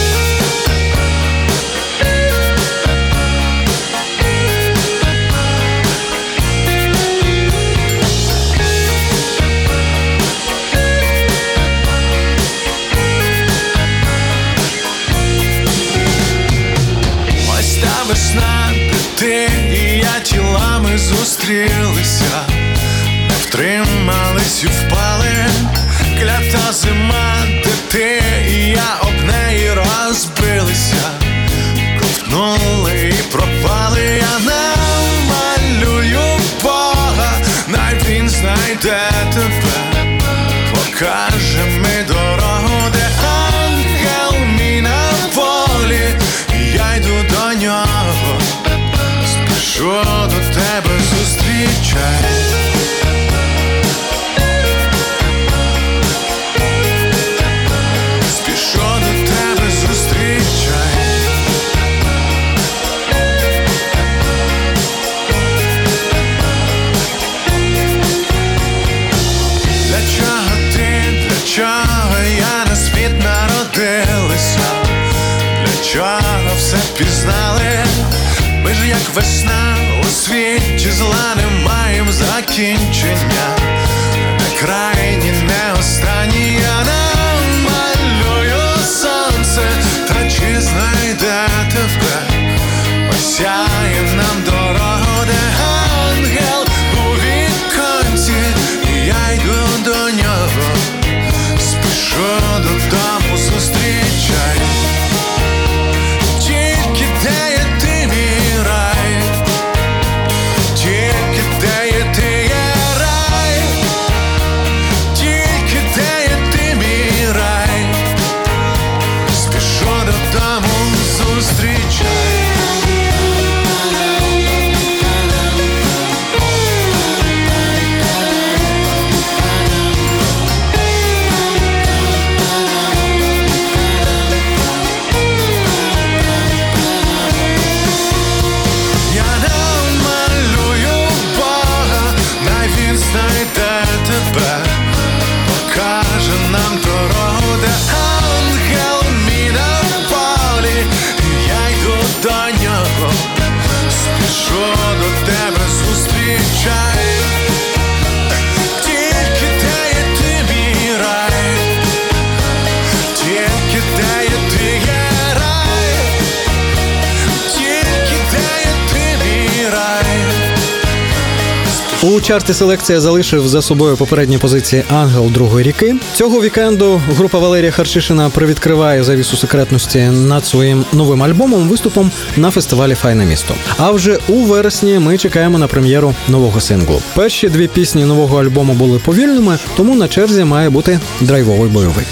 Чарті 172.31 172.55
селекція 172.55 173.01
залишив 173.01 173.49
за 173.49 173.63
собою 173.63 173.97
попередні 173.97 174.39
позиції 174.39 174.85
Ангел 174.91 175.31
другої 175.31 175.67
ріки. 175.67 175.97
Цього 176.15 176.43
вікенду 176.43 177.03
група 177.17 177.39
Валерія 177.39 177.71
Харчишина 177.71 178.31
привідкриває 178.31 179.05
завісу 179.05 179.37
секретності 179.37 179.99
над 179.99 180.47
своїм 180.47 180.85
новим 180.93 181.23
альбомом 181.23 181.69
виступом 181.69 182.11
на 182.37 182.51
фестивалі 182.51 182.95
Файне 182.95 183.25
місто. 183.25 183.55
А 183.79 183.91
вже 183.91 184.19
у 184.29 184.35
вересні 184.35 184.99
ми 184.99 185.19
чекаємо 185.19 185.59
на 185.59 185.69
прем'єру 185.69 186.15
нового 186.29 186.61
синглу. 186.61 187.03
Перші 187.15 187.49
дві 187.49 187.69
пісні 187.69 188.05
нового 188.05 188.41
альбому 188.41 188.73
були 188.73 188.99
повільними, 188.99 189.59
тому 189.77 189.95
на 189.95 190.09
черзі 190.09 190.45
має 190.45 190.71
бути 190.71 191.01
драйвовий 191.21 191.71
бойовик. 191.71 192.07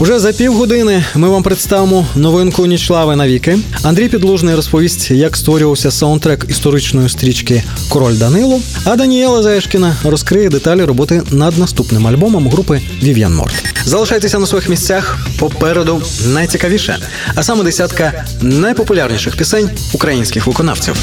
Уже 0.00 0.18
за 0.18 0.32
півгодини 0.32 1.04
ми 1.14 1.28
вам 1.28 1.42
представимо 1.42 2.06
новинку 2.14 2.66
Нічлави 2.66 3.16
навіки. 3.16 3.58
Андрій 3.82 4.08
Підлужний 4.08 4.54
розповість, 4.54 5.10
як 5.10 5.36
створювався 5.36 5.90
саундтрек 5.90 6.46
історичної 6.48 7.08
стрічки 7.08 7.62
Король 7.88 8.14
Данило. 8.14 8.60
А 8.84 8.96
Даніела 8.96 9.42
Заєшкіна 9.42 9.96
розкриє 10.04 10.48
деталі 10.48 10.84
роботи 10.84 11.22
над 11.30 11.58
наступним 11.58 12.06
альбомом 12.06 12.48
групи 12.48 12.80
Вів'ян 13.02 13.34
Морт. 13.34 13.54
Залишайтеся 13.84 14.38
на 14.38 14.46
своїх 14.46 14.68
місцях. 14.68 15.18
Попереду 15.38 16.02
найцікавіше, 16.26 16.98
а 17.34 17.42
саме 17.42 17.64
десятка 17.64 18.24
найпопулярніших 18.42 19.36
пісень 19.36 19.70
українських 19.92 20.46
виконавців. 20.46 20.96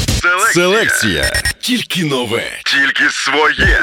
Селекція. 0.54 1.42
Тільки 1.60 2.04
нове. 2.04 2.42
Тільки 2.64 3.04
своє. 3.10 3.80